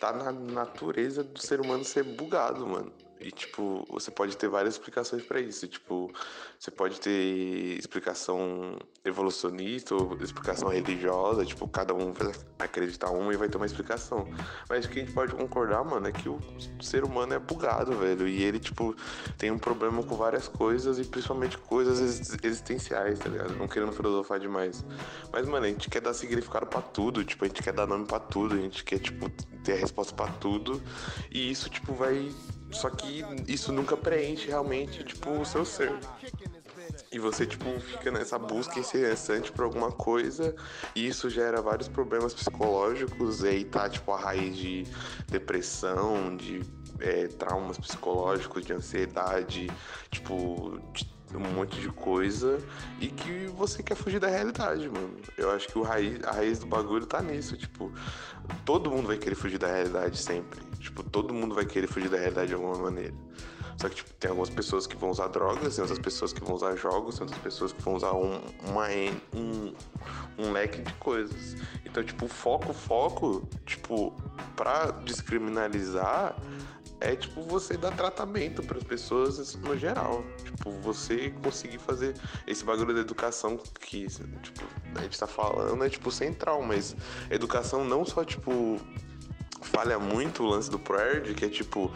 tá 0.00 0.12
na 0.12 0.32
natureza 0.32 1.22
do 1.22 1.40
ser 1.40 1.60
humano 1.60 1.84
ser 1.84 2.02
bugado, 2.02 2.66
mano. 2.66 2.92
E, 3.24 3.30
tipo, 3.30 3.86
você 3.88 4.10
pode 4.10 4.36
ter 4.36 4.48
várias 4.48 4.74
explicações 4.74 5.22
para 5.22 5.40
isso. 5.40 5.66
Tipo, 5.66 6.12
você 6.58 6.70
pode 6.70 7.00
ter 7.00 7.78
explicação 7.78 8.78
evolucionista 9.02 9.94
ou 9.94 10.18
explicação 10.20 10.68
religiosa. 10.68 11.42
Tipo, 11.42 11.66
cada 11.66 11.94
um 11.94 12.12
vai 12.12 12.32
acreditar 12.58 13.08
uma 13.08 13.32
e 13.32 13.36
vai 13.38 13.48
ter 13.48 13.56
uma 13.56 13.64
explicação. 13.64 14.28
Mas 14.68 14.84
o 14.84 14.90
que 14.90 15.00
a 15.00 15.02
gente 15.02 15.14
pode 15.14 15.34
concordar, 15.34 15.82
mano, 15.82 16.06
é 16.06 16.12
que 16.12 16.28
o 16.28 16.38
ser 16.82 17.02
humano 17.02 17.32
é 17.32 17.38
bugado, 17.38 17.96
velho. 17.96 18.28
E 18.28 18.42
ele, 18.42 18.60
tipo, 18.60 18.94
tem 19.38 19.50
um 19.50 19.58
problema 19.58 20.02
com 20.02 20.16
várias 20.16 20.46
coisas 20.46 20.98
e 20.98 21.04
principalmente 21.04 21.56
coisas 21.56 22.00
existenciais, 22.42 23.18
tá 23.18 23.30
ligado? 23.30 23.56
Não 23.56 23.66
querendo 23.66 23.92
filosofar 23.92 24.38
demais. 24.38 24.84
Mas, 25.32 25.48
mano, 25.48 25.64
a 25.64 25.68
gente 25.70 25.88
quer 25.88 26.02
dar 26.02 26.12
significado 26.12 26.66
para 26.66 26.82
tudo. 26.82 27.24
Tipo, 27.24 27.46
a 27.46 27.48
gente 27.48 27.62
quer 27.62 27.72
dar 27.72 27.86
nome 27.86 28.04
para 28.04 28.20
tudo. 28.20 28.54
A 28.54 28.58
gente 28.58 28.84
quer, 28.84 28.98
tipo, 28.98 29.30
ter 29.62 29.72
a 29.72 29.76
resposta 29.76 30.14
para 30.14 30.30
tudo. 30.32 30.82
E 31.30 31.50
isso, 31.50 31.70
tipo, 31.70 31.94
vai 31.94 32.30
só 32.74 32.90
que 32.90 33.24
isso 33.46 33.72
nunca 33.72 33.96
preenche 33.96 34.48
realmente, 34.48 35.04
tipo, 35.04 35.30
o 35.30 35.44
seu 35.44 35.64
ser. 35.64 35.92
E 37.10 37.18
você, 37.18 37.46
tipo, 37.46 37.78
fica 37.80 38.10
nessa 38.10 38.38
busca 38.38 38.78
incessante 38.78 39.52
por 39.52 39.64
alguma 39.64 39.90
coisa, 39.90 40.54
e 40.94 41.06
isso 41.06 41.30
gera 41.30 41.62
vários 41.62 41.88
problemas 41.88 42.34
psicológicos, 42.34 43.42
e 43.42 43.48
aí 43.48 43.64
tá, 43.64 43.88
tipo, 43.88 44.12
a 44.12 44.18
raiz 44.18 44.56
de 44.56 44.84
depressão, 45.28 46.36
de 46.36 46.62
é, 46.98 47.28
traumas 47.28 47.78
psicológicos, 47.78 48.64
de 48.64 48.72
ansiedade, 48.72 49.68
tipo, 50.10 50.80
de 50.92 51.13
um 51.36 51.52
monte 51.52 51.80
de 51.80 51.88
coisa 51.88 52.58
e 53.00 53.08
que 53.08 53.46
você 53.48 53.82
quer 53.82 53.94
fugir 53.94 54.20
da 54.20 54.28
realidade, 54.28 54.88
mano. 54.88 55.16
Eu 55.36 55.50
acho 55.50 55.68
que 55.68 55.78
o 55.78 55.82
raiz, 55.82 56.22
a 56.24 56.32
raiz 56.32 56.58
do 56.58 56.66
bagulho 56.66 57.06
tá 57.06 57.20
nisso, 57.20 57.56
tipo, 57.56 57.92
todo 58.64 58.90
mundo 58.90 59.08
vai 59.08 59.18
querer 59.18 59.34
fugir 59.34 59.58
da 59.58 59.66
realidade 59.66 60.18
sempre. 60.18 60.60
Tipo, 60.78 61.02
todo 61.02 61.32
mundo 61.32 61.54
vai 61.54 61.64
querer 61.64 61.86
fugir 61.86 62.08
da 62.08 62.18
realidade 62.18 62.48
de 62.48 62.54
alguma 62.54 62.76
maneira. 62.76 63.14
Só 63.76 63.88
que, 63.88 63.96
tipo, 63.96 64.12
tem 64.14 64.28
algumas 64.28 64.50
pessoas 64.50 64.86
que 64.86 64.96
vão 64.96 65.10
usar 65.10 65.28
drogas, 65.28 65.74
tem 65.74 65.82
outras 65.82 65.98
pessoas 65.98 66.32
que 66.32 66.40
vão 66.40 66.54
usar 66.54 66.76
jogos, 66.76 67.16
tem 67.16 67.24
outras 67.24 67.42
pessoas 67.42 67.72
que 67.72 67.82
vão 67.82 67.94
usar 67.94 68.12
um, 68.12 68.40
uma, 68.68 68.86
um, 69.34 69.74
um 70.38 70.52
leque 70.52 70.80
de 70.80 70.92
coisas. 70.94 71.56
Então, 71.84 72.02
tipo, 72.02 72.28
foco, 72.28 72.72
foco, 72.72 73.48
tipo, 73.66 74.12
pra 74.54 74.90
descriminalizar 74.90 76.36
é 77.04 77.16
tipo 77.16 77.42
você 77.42 77.76
dar 77.76 77.92
tratamento 77.92 78.62
para 78.62 78.78
as 78.78 78.84
pessoas 78.84 79.54
no 79.56 79.76
geral. 79.76 80.24
Tipo, 80.44 80.70
você 80.80 81.30
conseguir 81.42 81.78
fazer 81.78 82.14
esse 82.46 82.64
bagulho 82.64 82.94
da 82.94 83.00
educação 83.00 83.58
que 83.80 84.06
tipo, 84.06 84.64
a 84.94 85.02
gente 85.02 85.18
tá 85.18 85.26
falando 85.26 85.84
é 85.84 85.88
tipo 85.88 86.10
central, 86.10 86.62
mas 86.62 86.96
educação 87.30 87.84
não 87.84 88.04
só 88.04 88.24
tipo 88.24 88.80
falha 89.60 89.98
muito 89.98 90.42
o 90.42 90.46
lance 90.46 90.70
do 90.70 90.78
ProErd, 90.78 91.34
que 91.34 91.44
é 91.44 91.48
tipo, 91.48 91.90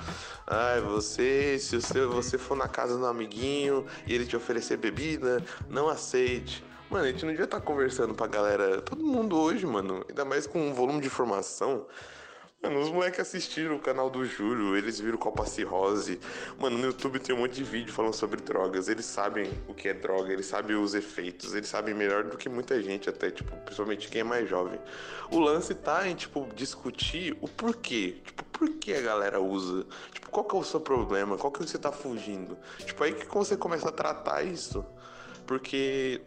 ah, 0.47 0.81
você, 0.81 1.59
se 1.59 1.81
você, 1.81 2.05
você 2.07 2.39
for 2.39 2.57
na 2.57 2.67
casa 2.67 2.97
do 2.97 3.07
amiguinho 3.07 3.87
e 4.07 4.15
ele 4.15 4.27
te 4.27 4.35
oferecer 4.35 4.79
bebida, 4.79 5.45
não 5.69 5.89
aceite. 5.89 6.65
Mano, 6.91 7.05
a 7.05 7.09
gente 7.11 7.25
não 7.25 7.31
devia 7.31 7.45
estar 7.45 7.61
tá 7.61 7.65
conversando 7.65 8.15
pra 8.15 8.27
galera, 8.27 8.81
todo 8.81 9.05
mundo 9.05 9.39
hoje, 9.39 9.67
mano, 9.67 10.05
ainda 10.09 10.25
mais 10.25 10.47
com 10.47 10.71
um 10.71 10.73
volume 10.73 11.01
de 11.01 11.07
informação 11.07 11.87
Mano, 12.61 12.81
os 12.81 12.91
moleques 12.91 13.21
assistiram 13.21 13.77
o 13.77 13.79
canal 13.79 14.11
do 14.11 14.25
Júlio, 14.25 14.77
eles 14.77 14.99
viram 14.99 15.17
Copa 15.17 15.47
Cirrose. 15.47 16.19
Mano, 16.59 16.77
no 16.77 16.87
YouTube 16.87 17.21
tem 17.21 17.33
um 17.33 17.39
monte 17.39 17.55
de 17.55 17.63
vídeo 17.63 17.93
falando 17.93 18.15
sobre 18.15 18.41
drogas. 18.41 18.89
Eles 18.89 19.05
sabem 19.05 19.49
o 19.69 19.75
que 19.75 19.89
é 19.89 19.95
droga, 19.95 20.33
eles 20.33 20.47
sabem 20.47 20.75
os 20.75 20.93
efeitos, 20.93 21.55
eles 21.55 21.69
sabem 21.69 21.95
melhor 21.95 22.25
do 22.25 22.37
que 22.37 22.49
muita 22.49 22.83
gente, 22.83 23.09
até, 23.09 23.31
tipo, 23.31 23.57
principalmente 23.59 24.09
quem 24.09 24.23
é 24.23 24.25
mais 24.25 24.49
jovem. 24.49 24.81
O 25.31 25.39
lance 25.39 25.73
tá 25.73 26.09
em, 26.09 26.17
tipo, 26.17 26.49
discutir 26.53 27.39
o 27.41 27.47
porquê. 27.47 28.17
Tipo, 28.25 28.43
por 28.47 28.71
que 28.71 28.93
a 28.93 29.03
galera 29.03 29.41
usa? 29.41 29.87
Tipo, 30.13 30.29
qual 30.29 30.45
que 30.45 30.57
é 30.57 30.59
o 30.59 30.65
seu 30.65 30.81
problema? 30.81 31.39
Qual 31.39 31.53
que 31.53 31.61
você 31.61 31.79
tá 31.79 31.93
fugindo? 31.93 32.59
Tipo, 32.79 33.05
aí 33.05 33.15
que 33.15 33.33
você 33.33 33.57
começa 33.57 33.89
a 33.89 33.93
tratar 33.93 34.43
isso. 34.43 34.85
Porque 35.47 36.21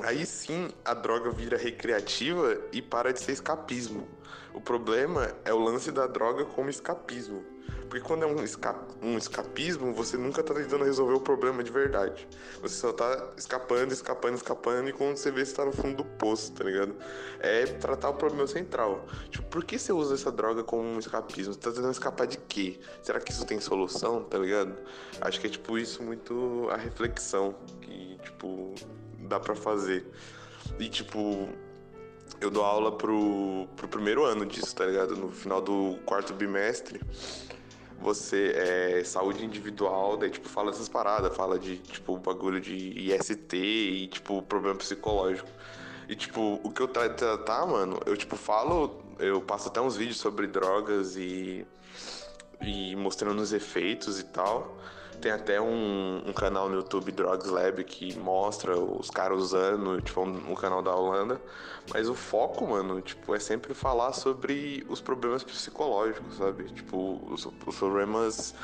aí 0.00 0.24
sim 0.26 0.68
a 0.84 0.94
droga 0.94 1.30
vira 1.30 1.56
recreativa 1.56 2.58
e 2.72 2.80
para 2.80 3.12
de 3.12 3.20
ser 3.20 3.32
escapismo. 3.32 4.08
O 4.54 4.60
problema 4.60 5.30
é 5.44 5.52
o 5.52 5.58
lance 5.58 5.92
da 5.92 6.06
droga 6.06 6.44
como 6.44 6.70
escapismo. 6.70 7.44
Porque 7.88 8.06
quando 8.06 8.22
é 8.22 8.26
um, 8.26 8.42
esca 8.42 8.78
um 9.02 9.16
escapismo, 9.16 9.94
você 9.94 10.16
nunca 10.16 10.42
tá 10.42 10.52
tentando 10.52 10.84
resolver 10.84 11.14
o 11.14 11.20
problema 11.20 11.62
de 11.62 11.70
verdade. 11.70 12.28
Você 12.60 12.74
só 12.74 12.92
tá 12.92 13.30
escapando, 13.36 13.92
escapando, 13.92 14.34
escapando, 14.34 14.88
e 14.88 14.92
quando 14.92 15.16
você 15.16 15.30
vê, 15.30 15.44
você 15.44 15.54
tá 15.54 15.64
no 15.64 15.72
fundo 15.72 15.96
do 15.96 16.04
poço, 16.04 16.52
tá 16.52 16.64
ligado? 16.64 16.94
É 17.40 17.64
tratar 17.64 18.10
o 18.10 18.14
problema 18.14 18.46
central. 18.46 19.06
Tipo, 19.30 19.48
por 19.48 19.64
que 19.64 19.78
você 19.78 19.92
usa 19.92 20.14
essa 20.14 20.30
droga 20.30 20.62
como 20.62 20.82
um 20.82 20.98
escapismo? 20.98 21.54
Você 21.54 21.60
tá 21.60 21.70
tentando 21.70 21.92
escapar 21.92 22.26
de 22.26 22.36
quê? 22.36 22.78
Será 23.02 23.20
que 23.20 23.32
isso 23.32 23.46
tem 23.46 23.58
solução, 23.58 24.22
tá 24.22 24.38
ligado? 24.38 24.74
Acho 25.20 25.40
que 25.40 25.46
é 25.46 25.50
tipo 25.50 25.78
isso 25.78 26.02
muito 26.02 26.68
a 26.70 26.76
reflexão 26.76 27.54
que, 27.80 28.18
tipo, 28.22 28.74
dá 29.28 29.38
pra 29.38 29.54
fazer. 29.54 30.06
E 30.78 30.88
tipo, 30.88 31.48
eu 32.40 32.50
dou 32.50 32.64
aula 32.64 32.92
pro, 32.92 33.68
pro 33.76 33.88
primeiro 33.88 34.24
ano 34.24 34.44
disso, 34.44 34.74
tá 34.74 34.84
ligado? 34.84 35.16
No 35.16 35.30
final 35.30 35.60
do 35.60 35.98
quarto 36.04 36.32
bimestre, 36.32 37.00
você 38.00 38.52
é 38.56 39.04
saúde 39.04 39.44
individual, 39.44 40.16
daí 40.16 40.30
tipo 40.30 40.48
fala 40.48 40.70
essas 40.70 40.88
paradas, 40.88 41.36
fala 41.36 41.58
de 41.58 41.78
tipo 41.78 42.16
bagulho 42.18 42.60
de 42.60 42.74
IST 42.74 43.54
e 43.54 44.06
tipo 44.08 44.42
problema 44.42 44.76
psicológico. 44.76 45.48
E 46.08 46.16
tipo, 46.16 46.58
o 46.64 46.70
que 46.70 46.80
eu 46.80 46.88
tratar, 46.88 47.66
mano, 47.66 48.00
eu 48.06 48.16
tipo 48.16 48.34
falo, 48.34 49.02
eu 49.18 49.42
passo 49.42 49.68
até 49.68 49.80
uns 49.80 49.96
vídeos 49.96 50.16
sobre 50.18 50.46
drogas 50.46 51.16
e 51.16 51.66
e 52.60 52.96
mostrando 52.96 53.40
os 53.40 53.52
efeitos 53.52 54.18
e 54.18 54.24
tal. 54.24 54.76
Tem 55.20 55.32
até 55.32 55.60
um, 55.60 56.22
um, 56.26 56.32
canal 56.32 56.68
no 56.68 56.76
YouTube, 56.76 57.10
Drugs 57.10 57.50
Lab, 57.50 57.82
que 57.82 58.16
mostra 58.18 58.78
os 58.78 59.10
caras 59.10 59.38
usando, 59.38 60.00
tipo, 60.00 60.20
um, 60.20 60.52
um, 60.52 60.54
canal 60.54 60.80
da 60.80 60.94
Holanda. 60.94 61.40
Mas 61.92 62.08
o 62.08 62.14
foco, 62.14 62.66
mano, 62.66 63.00
tipo, 63.00 63.34
é 63.34 63.40
sempre 63.40 63.74
falar 63.74 64.12
sobre 64.12 64.86
os 64.88 65.00
problemas 65.00 65.42
psicológicos, 65.42 66.36
sabe? 66.36 66.64
Tipo, 66.64 67.20
os, 67.30 67.46
os 67.66 67.76
problemas 67.76 68.54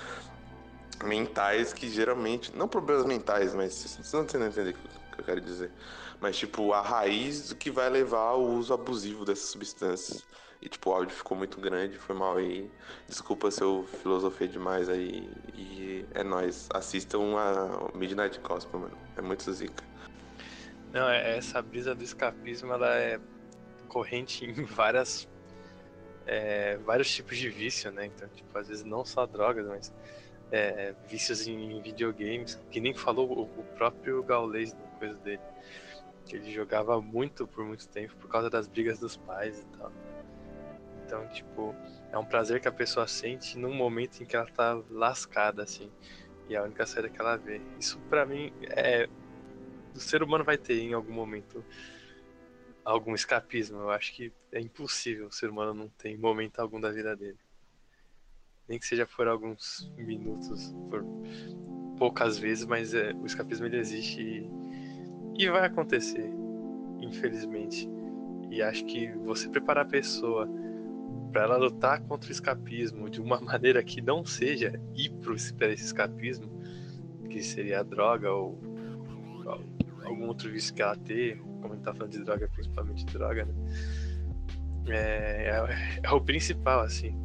mentais 1.03 1.73
que 1.73 1.89
geralmente. 1.89 2.55
Não 2.57 2.69
problemas 2.69 3.05
mentais, 3.05 3.55
mas 3.55 3.75
vocês 3.75 4.13
não 4.13 4.23
entendem 4.23 4.49
o 4.49 4.53
que 4.53 5.21
eu 5.21 5.25
quero 5.25 5.41
dizer. 5.41 5.73
Mas, 6.21 6.37
tipo, 6.37 6.73
a 6.73 6.81
raiz 6.81 7.49
do 7.49 7.57
que 7.57 7.71
vai 7.71 7.91
levar 7.91 8.29
ao 8.29 8.43
uso 8.43 8.73
abusivo 8.73 9.25
dessas 9.25 9.49
substâncias. 9.49 10.25
E, 10.65 10.69
tipo, 10.69 10.89
o 10.89 10.95
áudio 10.95 11.15
ficou 11.15 11.37
muito 11.37 11.61
grande, 11.61 11.99
foi 11.99 12.17
mal 12.17 12.39
aí. 12.39 12.71
Desculpa 13.07 13.51
se 13.51 13.61
eu 13.61 13.87
filosofei 14.01 14.49
demais 14.49 14.89
aí. 14.89 15.31
E 15.55 16.07
é 16.15 16.25
nóis. 16.25 16.71
Assistam 16.73 17.37
a 17.37 17.95
Midnight 17.95 18.41
Gospel, 18.41 18.81
mano. 18.81 18.97
É 19.15 19.21
muito 19.21 19.53
zica. 19.53 19.85
Não, 20.91 21.07
é, 21.07 21.37
essa 21.37 21.61
brisa 21.61 21.95
do 21.95 22.03
escapismo, 22.03 22.73
ela 22.73 22.97
é 22.97 23.21
corrente 23.89 24.47
em 24.49 24.65
várias... 24.65 25.29
É, 26.27 26.79
vários 26.79 27.15
tipos 27.15 27.37
de 27.37 27.51
vício, 27.51 27.93
né? 27.93 28.07
Então, 28.07 28.27
tipo, 28.29 28.57
às 28.57 28.67
vezes 28.67 28.85
não 28.85 29.05
só 29.05 29.27
drogas, 29.27 29.67
mas... 29.67 29.93
É, 30.51 30.95
vícios 31.09 31.47
em 31.47 31.83
videogames, 31.83 32.59
que 32.71 32.81
nem 32.81 32.95
falou 32.95 33.43
o, 33.43 33.65
próprio 33.77 34.23
Gaulês 34.23 34.73
na 34.73 34.87
coisa 34.99 35.15
dele. 35.17 35.43
Que 36.25 36.37
ele 36.37 36.51
jogava 36.51 37.03
muito 37.03 37.47
por 37.47 37.67
muito 37.67 37.87
tempo 37.89 38.17
por 38.17 38.29
causa 38.29 38.49
das 38.49 38.67
brigas 38.67 38.99
dos 38.99 39.17
pais 39.17 39.59
e 39.59 39.65
tal. 39.77 39.93
Então, 41.05 41.27
tipo, 41.29 41.75
é 42.11 42.19
um 42.19 42.25
prazer 42.25 42.61
que 42.61 42.69
a 42.69 42.73
pessoa 42.73 43.07
sente 43.07 43.59
num 43.59 43.75
momento 43.75 44.23
em 44.23 44.27
que 44.27 44.37
ela 44.37 44.47
tá 44.47 44.81
lascada, 44.91 45.63
assim. 45.63 45.91
E 46.49 46.55
é 46.55 46.59
a 46.59 46.63
única 46.63 46.87
saída 46.87 47.09
que 47.09 47.21
ela 47.21 47.37
vê. 47.37 47.61
Isso, 47.79 47.99
para 48.09 48.25
mim, 48.25 48.53
é. 48.63 49.09
O 49.95 50.01
ser 50.01 50.23
humano 50.23 50.43
vai 50.43 50.59
ter 50.59 50.81
em 50.81 50.93
algum 50.93 51.13
momento 51.13 51.65
algum 52.85 53.15
escapismo. 53.15 53.79
Eu 53.79 53.91
acho 53.91 54.13
que 54.13 54.33
é 54.53 54.61
impossível 54.61 55.29
o 55.29 55.33
ser 55.33 55.51
humano 55.51 55.73
não 55.73 55.89
ter 55.89 56.11
em 56.11 56.17
momento 56.17 56.59
algum 56.59 56.81
da 56.81 56.91
vida 56.91 57.17
dele. 57.17 57.39
Nem 58.69 58.79
que 58.79 58.87
seja 58.87 59.07
por 59.07 59.29
alguns 59.29 59.91
minutos, 59.97 60.75
por 60.91 61.05
poucas 61.97 62.39
vezes, 62.39 62.65
mas 62.65 62.93
é, 62.93 63.13
o 63.13 63.27
escapismo 63.27 63.67
ele 63.67 63.79
existe 63.79 64.21
e, 64.21 64.49
e 65.39 65.49
vai 65.49 65.67
acontecer, 65.67 66.29
infelizmente. 67.01 67.89
E 68.51 68.63
acho 68.63 68.85
que 68.85 69.11
você 69.19 69.49
preparar 69.49 69.85
a 69.85 69.89
pessoa 69.89 70.49
para 71.35 71.43
ela 71.43 71.57
lutar 71.57 72.01
contra 72.03 72.29
o 72.29 72.33
escapismo 72.33 73.11
de 73.11 73.21
uma 73.21 73.41
maneira 73.43 73.83
que 73.83 74.01
não 74.01 74.25
seja 74.25 74.81
ir 74.95 75.11
para 75.59 75.73
esse 75.73 75.87
escapismo, 75.87 76.49
que 77.29 77.43
seria 77.43 77.81
a 77.81 77.83
droga 77.83 78.31
ou, 78.31 78.57
ou 79.45 79.51
algum 80.05 80.29
outro 80.29 80.49
vício 80.49 80.73
que 80.73 80.81
ela 80.81 80.95
ter, 80.95 81.39
como 81.61 81.73
a 81.73 81.75
gente 81.75 81.85
tá 81.85 81.93
falando 81.93 82.13
de 82.13 82.23
droga, 82.23 82.49
principalmente 82.55 83.05
droga, 83.07 83.47
né? 83.47 83.55
É, 84.87 85.51
é, 85.51 86.01
é, 86.05 86.11
o 86.13 86.21
principal, 86.21 86.83
assim. 86.83 87.19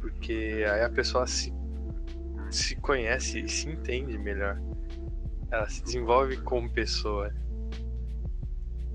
Porque 0.00 0.64
aí 0.66 0.82
a 0.82 0.88
pessoa 0.88 1.26
se, 1.26 1.52
se 2.50 2.76
conhece 2.76 3.40
e 3.40 3.48
se 3.48 3.68
entende 3.68 4.16
melhor. 4.16 4.58
Ela 5.50 5.68
se 5.68 5.82
desenvolve 5.82 6.38
como 6.38 6.70
pessoa. 6.70 7.30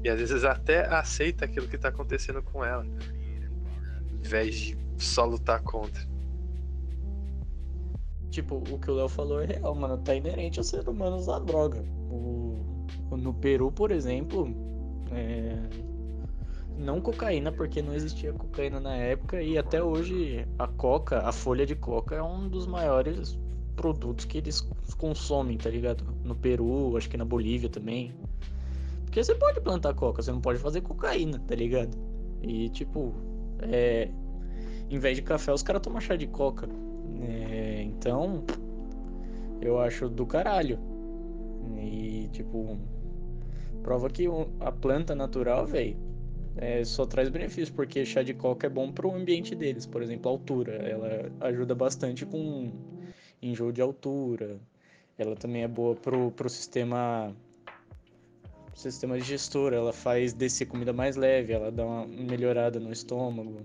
E 0.03 0.09
às 0.09 0.19
vezes 0.19 0.43
até 0.43 0.87
aceita 0.87 1.45
aquilo 1.45 1.67
que 1.67 1.77
tá 1.77 1.89
acontecendo 1.89 2.41
com 2.41 2.65
ela 2.65 2.83
invés 4.23 4.55
de 4.55 4.77
só 4.97 5.25
lutar 5.25 5.61
contra. 5.61 6.01
Tipo, 8.29 8.55
o 8.55 8.79
que 8.79 8.89
o 8.89 8.95
Léo 8.95 9.09
falou 9.09 9.41
é 9.41 9.45
real, 9.45 9.75
mano. 9.75 9.97
Tá 9.97 10.15
inerente 10.15 10.59
ao 10.59 10.63
ser 10.63 10.87
humano 10.87 11.17
usar 11.17 11.39
droga. 11.39 11.83
O, 12.09 12.57
no 13.11 13.33
Peru, 13.33 13.71
por 13.71 13.91
exemplo, 13.91 14.47
é... 15.11 15.55
não 16.77 16.99
cocaína, 16.99 17.51
porque 17.51 17.81
não 17.81 17.93
existia 17.93 18.33
cocaína 18.33 18.79
na 18.79 18.95
época, 18.95 19.41
e 19.41 19.57
até 19.57 19.83
hoje 19.83 20.47
a 20.57 20.67
coca, 20.67 21.19
a 21.19 21.31
folha 21.31 21.65
de 21.65 21.75
coca, 21.75 22.15
é 22.15 22.23
um 22.23 22.47
dos 22.47 22.65
maiores 22.65 23.37
produtos 23.75 24.25
que 24.25 24.39
eles 24.39 24.61
consomem, 24.97 25.57
tá 25.57 25.69
ligado? 25.69 26.03
No 26.23 26.35
Peru, 26.35 26.97
acho 26.97 27.09
que 27.09 27.17
na 27.17 27.25
Bolívia 27.25 27.69
também. 27.69 28.13
Porque 29.05 29.23
você 29.23 29.35
pode 29.35 29.61
plantar 29.61 29.93
coca, 29.93 30.23
você 30.23 30.31
não 30.31 30.41
pode 30.41 30.57
fazer 30.57 30.81
cocaína, 30.81 31.39
tá 31.47 31.53
ligado? 31.53 31.95
E 32.41 32.69
tipo, 32.69 33.13
é, 33.69 34.09
em 34.89 34.99
vez 34.99 35.15
de 35.15 35.21
café, 35.21 35.51
os 35.51 35.63
caras 35.63 35.81
tomam 35.81 35.99
chá 35.99 36.15
de 36.15 36.27
coca. 36.27 36.67
É, 37.21 37.81
então, 37.83 38.43
eu 39.61 39.79
acho 39.79 40.09
do 40.09 40.25
caralho. 40.25 40.79
E, 41.79 42.29
tipo, 42.31 42.77
prova 43.81 44.09
que 44.09 44.25
a 44.59 44.71
planta 44.71 45.15
natural, 45.15 45.65
velho, 45.65 45.97
é, 46.55 46.83
só 46.83 47.05
traz 47.05 47.29
benefícios, 47.29 47.69
porque 47.69 48.05
chá 48.05 48.21
de 48.21 48.33
coca 48.33 48.67
é 48.67 48.69
bom 48.69 48.91
pro 48.91 49.13
ambiente 49.13 49.55
deles. 49.55 49.85
Por 49.85 50.01
exemplo, 50.01 50.29
a 50.29 50.33
altura. 50.33 50.73
Ela 50.73 51.31
ajuda 51.41 51.73
bastante 51.73 52.25
com 52.25 52.71
enjoo 53.41 53.71
de 53.71 53.81
altura. 53.81 54.59
Ela 55.17 55.35
também 55.35 55.63
é 55.63 55.67
boa 55.67 55.95
pro, 55.95 56.31
pro 56.31 56.49
sistema 56.49 57.35
sistema 58.73 59.17
digestor, 59.17 59.73
ela 59.73 59.93
faz 59.93 60.33
descer 60.33 60.65
comida 60.65 60.93
mais 60.93 61.15
leve, 61.15 61.53
ela 61.53 61.71
dá 61.71 61.85
uma 61.85 62.07
melhorada 62.07 62.79
no 62.79 62.91
estômago. 62.91 63.61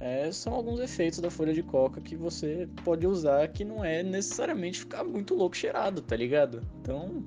É, 0.00 0.32
são 0.32 0.54
alguns 0.54 0.80
efeitos 0.80 1.18
da 1.20 1.30
folha 1.30 1.52
de 1.52 1.62
coca 1.62 2.00
que 2.00 2.16
você 2.16 2.66
pode 2.84 3.06
usar 3.06 3.46
que 3.48 3.64
não 3.64 3.84
é 3.84 4.02
necessariamente 4.02 4.80
ficar 4.80 5.04
muito 5.04 5.34
louco 5.34 5.56
cheirado, 5.56 6.00
tá 6.00 6.16
ligado? 6.16 6.62
Então. 6.80 7.22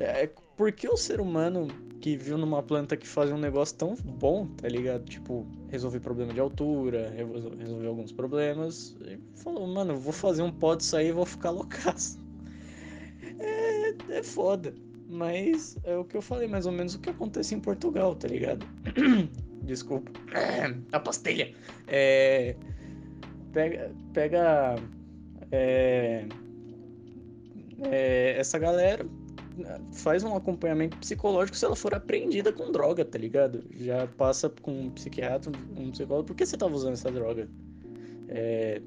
É, 0.00 0.28
por 0.56 0.72
que 0.72 0.88
o 0.88 0.96
ser 0.96 1.20
humano 1.20 1.68
que 2.00 2.16
viu 2.16 2.36
numa 2.36 2.60
planta 2.60 2.96
que 2.96 3.06
fazia 3.06 3.32
um 3.32 3.38
negócio 3.38 3.76
tão 3.76 3.94
bom, 3.94 4.48
tá 4.56 4.68
ligado? 4.68 5.04
Tipo, 5.04 5.46
resolver 5.68 6.00
problema 6.00 6.34
de 6.34 6.40
altura, 6.40 7.14
resolver 7.56 7.86
alguns 7.86 8.10
problemas, 8.10 8.96
e 9.06 9.20
falou, 9.36 9.64
mano, 9.68 9.96
vou 9.96 10.12
fazer 10.12 10.42
um 10.42 10.50
pó 10.50 10.74
disso 10.74 10.96
aí 10.96 11.08
e 11.08 11.12
vou 11.12 11.24
ficar 11.24 11.50
loucaço. 11.50 12.18
É, 13.38 14.18
é 14.18 14.22
foda. 14.22 14.74
Mas 15.12 15.76
é 15.84 15.94
o 15.94 16.06
que 16.06 16.16
eu 16.16 16.22
falei, 16.22 16.48
mais 16.48 16.64
ou 16.64 16.72
menos 16.72 16.94
o 16.94 16.98
que 16.98 17.10
acontece 17.10 17.54
em 17.54 17.60
Portugal, 17.60 18.14
tá 18.14 18.26
ligado? 18.26 18.66
Desculpa. 19.62 20.10
A 20.90 20.98
pastelha. 20.98 21.52
É, 21.86 22.56
pega. 23.52 23.92
Pega. 24.14 24.76
É, 25.50 26.24
é, 27.90 28.36
essa 28.38 28.58
galera 28.58 29.06
faz 29.92 30.24
um 30.24 30.34
acompanhamento 30.34 30.96
psicológico 30.96 31.58
se 31.58 31.66
ela 31.66 31.76
for 31.76 31.94
apreendida 31.94 32.50
com 32.50 32.72
droga, 32.72 33.04
tá 33.04 33.18
ligado? 33.18 33.62
Já 33.76 34.06
passa 34.06 34.48
com 34.62 34.86
um 34.86 34.90
psiquiatra, 34.92 35.52
um 35.76 35.90
psicólogo, 35.90 36.28
por 36.28 36.34
que 36.34 36.46
você 36.46 36.56
tava 36.56 36.74
usando 36.74 36.94
essa 36.94 37.10
droga? 37.10 37.50
É, 38.28 38.80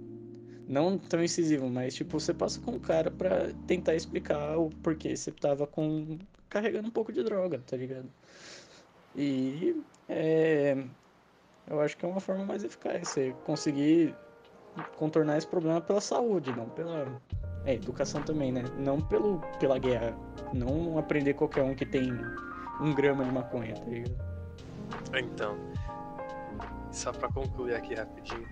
não 0.68 0.98
tão 0.98 1.24
incisivo, 1.24 1.70
mas 1.70 1.96
tipo, 1.96 2.20
você 2.20 2.34
passa 2.34 2.60
com 2.60 2.72
o 2.72 2.80
cara 2.80 3.12
pra 3.12 3.50
tentar 3.68 3.96
explicar 3.96 4.58
o 4.58 4.70
porquê 4.82 5.16
você 5.16 5.32
tava 5.32 5.68
com. 5.68 6.18
carregando 6.50 6.88
um 6.88 6.92
pouco 6.92 7.12
de 7.12 7.24
droga, 7.24 7.62
tá 7.66 7.78
ligado? 7.78 8.10
E 9.16 9.82
é, 10.10 10.78
eu 11.68 11.80
acho 11.80 11.98
que 11.98 12.06
é 12.06 12.08
uma 12.08 12.20
forma 12.20 12.46
mais 12.46 12.64
eficaz, 12.64 13.10
você 13.10 13.34
conseguir 13.46 14.16
contornar 14.98 15.38
esse 15.38 15.48
problema 15.48 15.80
pela 15.82 16.02
saúde, 16.02 16.52
não 16.52 16.70
pela. 16.70 17.22
É, 17.66 17.74
educação 17.74 18.22
também, 18.22 18.52
né? 18.52 18.64
Não 18.78 19.02
pelo, 19.02 19.40
pela 19.60 19.80
guerra. 19.80 20.16
Não 20.54 21.00
aprender 21.00 21.34
qualquer 21.34 21.64
um 21.64 21.74
que 21.74 21.86
tem 21.86 22.12
um 22.80 22.94
grama 22.94 23.24
de 23.24 23.32
maconha, 23.32 23.74
tá 23.74 23.86
ligado? 23.86 24.16
Então, 25.18 25.58
só 26.96 27.12
pra 27.12 27.30
concluir 27.30 27.76
aqui 27.76 27.94
rapidinho, 27.94 28.48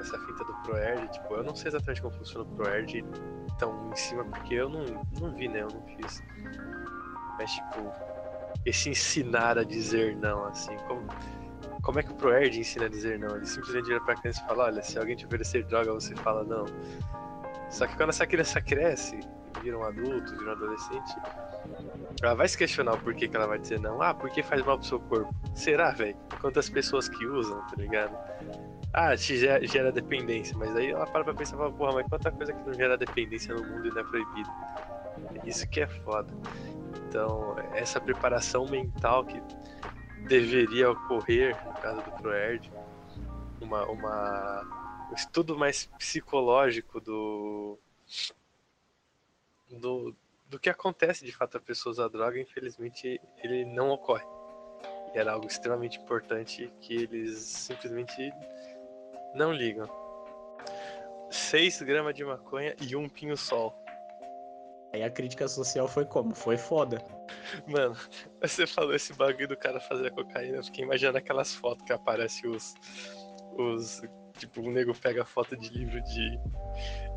essa 0.00 0.18
fita 0.18 0.44
do 0.44 0.54
ProErd, 0.62 1.08
tipo, 1.12 1.34
eu 1.34 1.44
não 1.44 1.54
sei 1.54 1.68
exatamente 1.68 2.00
como 2.02 2.14
funciona 2.14 2.44
o 2.44 2.56
ProErd 2.56 3.04
tão 3.58 3.90
em 3.90 3.96
cima, 3.96 4.24
porque 4.24 4.54
eu 4.54 4.68
não, 4.68 4.84
não 5.20 5.32
vi, 5.32 5.48
né? 5.48 5.62
Eu 5.62 5.68
não 5.68 5.82
fiz. 5.82 6.22
Mas, 7.38 7.52
tipo, 7.52 7.92
esse 8.64 8.90
ensinar 8.90 9.58
a 9.58 9.64
dizer 9.64 10.16
não, 10.16 10.44
assim, 10.46 10.76
como, 10.88 11.06
como 11.82 12.00
é 12.00 12.02
que 12.02 12.12
o 12.12 12.14
ProErd 12.14 12.58
ensina 12.58 12.86
a 12.86 12.88
dizer 12.88 13.18
não? 13.18 13.36
Ele 13.36 13.46
simplesmente 13.46 13.86
vira 13.86 14.00
pra 14.00 14.14
criança 14.14 14.40
e 14.42 14.46
fala, 14.46 14.64
olha, 14.64 14.82
se 14.82 14.98
alguém 14.98 15.16
te 15.16 15.26
oferecer 15.26 15.64
droga, 15.64 15.92
você 15.92 16.14
fala 16.16 16.44
não. 16.44 16.64
Só 17.70 17.86
que 17.86 17.96
quando 17.96 18.10
essa 18.10 18.26
criança 18.26 18.60
cresce, 18.60 19.18
vira 19.62 19.78
um 19.78 19.84
adulto, 19.84 20.36
vira 20.36 20.50
um 20.50 20.52
adolescente, 20.52 21.14
ela 22.22 22.34
vai 22.34 22.48
se 22.48 22.56
questionar 22.56 22.94
o 22.94 22.98
porquê 22.98 23.26
que 23.26 23.36
ela 23.36 23.46
vai 23.46 23.58
dizer 23.58 23.80
não. 23.80 24.00
Ah, 24.00 24.14
porque 24.14 24.42
faz 24.42 24.64
mal 24.64 24.78
pro 24.78 24.86
seu 24.86 25.00
corpo. 25.00 25.34
Será, 25.54 25.90
velho? 25.90 26.16
Quantas 26.40 26.68
pessoas 26.68 27.08
que 27.08 27.26
usam, 27.26 27.60
tá 27.66 27.76
ligado? 27.76 28.16
Ah, 28.92 29.16
te 29.16 29.36
gera, 29.36 29.66
gera 29.66 29.90
dependência, 29.90 30.56
mas 30.56 30.74
aí 30.76 30.90
ela 30.90 31.06
para 31.06 31.24
pra 31.24 31.34
pensar 31.34 31.56
e 31.56 31.58
fala, 31.58 31.72
porra, 31.72 31.92
mas 31.94 32.06
quanta 32.08 32.30
coisa 32.30 32.52
que 32.52 32.66
não 32.66 32.74
gera 32.74 32.96
dependência 32.96 33.54
no 33.54 33.64
mundo 33.66 33.88
e 33.88 33.90
não 33.90 34.00
é 34.00 34.04
proibida. 34.04 34.50
Isso 35.44 35.68
que 35.68 35.80
é 35.80 35.86
foda. 35.86 36.32
Então, 37.08 37.56
essa 37.74 38.00
preparação 38.00 38.66
mental 38.66 39.24
que 39.24 39.42
deveria 40.28 40.90
ocorrer, 40.90 41.56
no 41.64 41.72
caso 41.74 42.02
do 42.02 42.10
ProErd, 42.12 42.70
uma, 43.60 43.84
uma, 43.86 45.08
um 45.10 45.14
estudo 45.14 45.56
mais 45.56 45.86
psicológico 45.98 47.00
do, 47.00 47.78
do, 49.70 50.14
do 50.52 50.60
que 50.60 50.68
acontece 50.68 51.24
de 51.24 51.32
fato 51.32 51.56
a 51.56 51.60
pessoa 51.60 51.92
usar 51.92 52.08
droga, 52.08 52.38
infelizmente 52.38 53.18
ele 53.42 53.64
não 53.64 53.88
ocorre. 53.88 54.24
E 55.14 55.18
era 55.18 55.32
algo 55.32 55.46
extremamente 55.46 55.98
importante 55.98 56.70
que 56.78 56.94
eles 56.94 57.38
simplesmente 57.38 58.30
não 59.34 59.50
ligam. 59.50 59.88
6 61.30 61.80
gramas 61.82 62.14
de 62.14 62.22
maconha 62.22 62.76
e 62.82 62.94
um 62.94 63.08
pinho-sol. 63.08 63.74
Aí 64.92 65.02
a 65.02 65.10
crítica 65.10 65.48
social 65.48 65.88
foi 65.88 66.04
como? 66.04 66.34
Foi 66.34 66.58
foda. 66.58 67.02
Mano, 67.66 67.96
você 68.42 68.66
falou 68.66 68.94
esse 68.94 69.14
bagulho 69.14 69.48
do 69.48 69.56
cara 69.56 69.80
fazer 69.80 70.08
a 70.08 70.10
cocaína, 70.10 70.58
eu 70.58 70.64
fiquei 70.64 70.84
imaginando 70.84 71.16
aquelas 71.16 71.54
fotos 71.54 71.82
que 71.86 71.94
aparecem 71.94 72.50
os. 72.50 72.74
os 73.56 74.02
tipo, 74.36 74.60
o 74.60 74.70
nego 74.70 74.94
pega 74.94 75.24
foto 75.24 75.56
de 75.56 75.70
livro 75.70 76.02
de, 76.02 76.38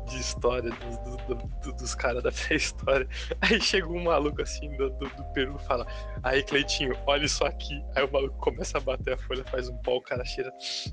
de 0.06 0.18
história 0.18 0.70
dos, 0.70 1.18
do, 1.26 1.34
do, 1.34 1.72
dos 1.72 1.94
caras 1.94 2.22
da 2.22 2.32
pré-história. 2.32 3.08
Aí 3.40 3.60
chega 3.60 3.88
um 3.88 4.04
maluco 4.04 4.42
assim 4.42 4.74
do, 4.76 4.90
do, 4.90 5.08
do 5.08 5.24
Peru 5.32 5.56
e 5.60 5.64
fala: 5.66 5.86
Aí, 6.22 6.42
Cleitinho, 6.42 6.96
olha 7.06 7.24
isso 7.24 7.44
aqui. 7.44 7.82
Aí 7.94 8.04
o 8.04 8.12
maluco 8.12 8.36
começa 8.38 8.78
a 8.78 8.80
bater 8.80 9.14
a 9.14 9.18
folha, 9.18 9.44
faz 9.44 9.68
um 9.68 9.76
pau, 9.78 9.96
o 9.96 10.02
cara 10.02 10.24
cheira. 10.24 10.52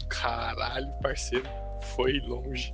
Caralho, 0.10 0.92
parceiro, 1.02 1.46
foi 1.96 2.20
longe. 2.20 2.72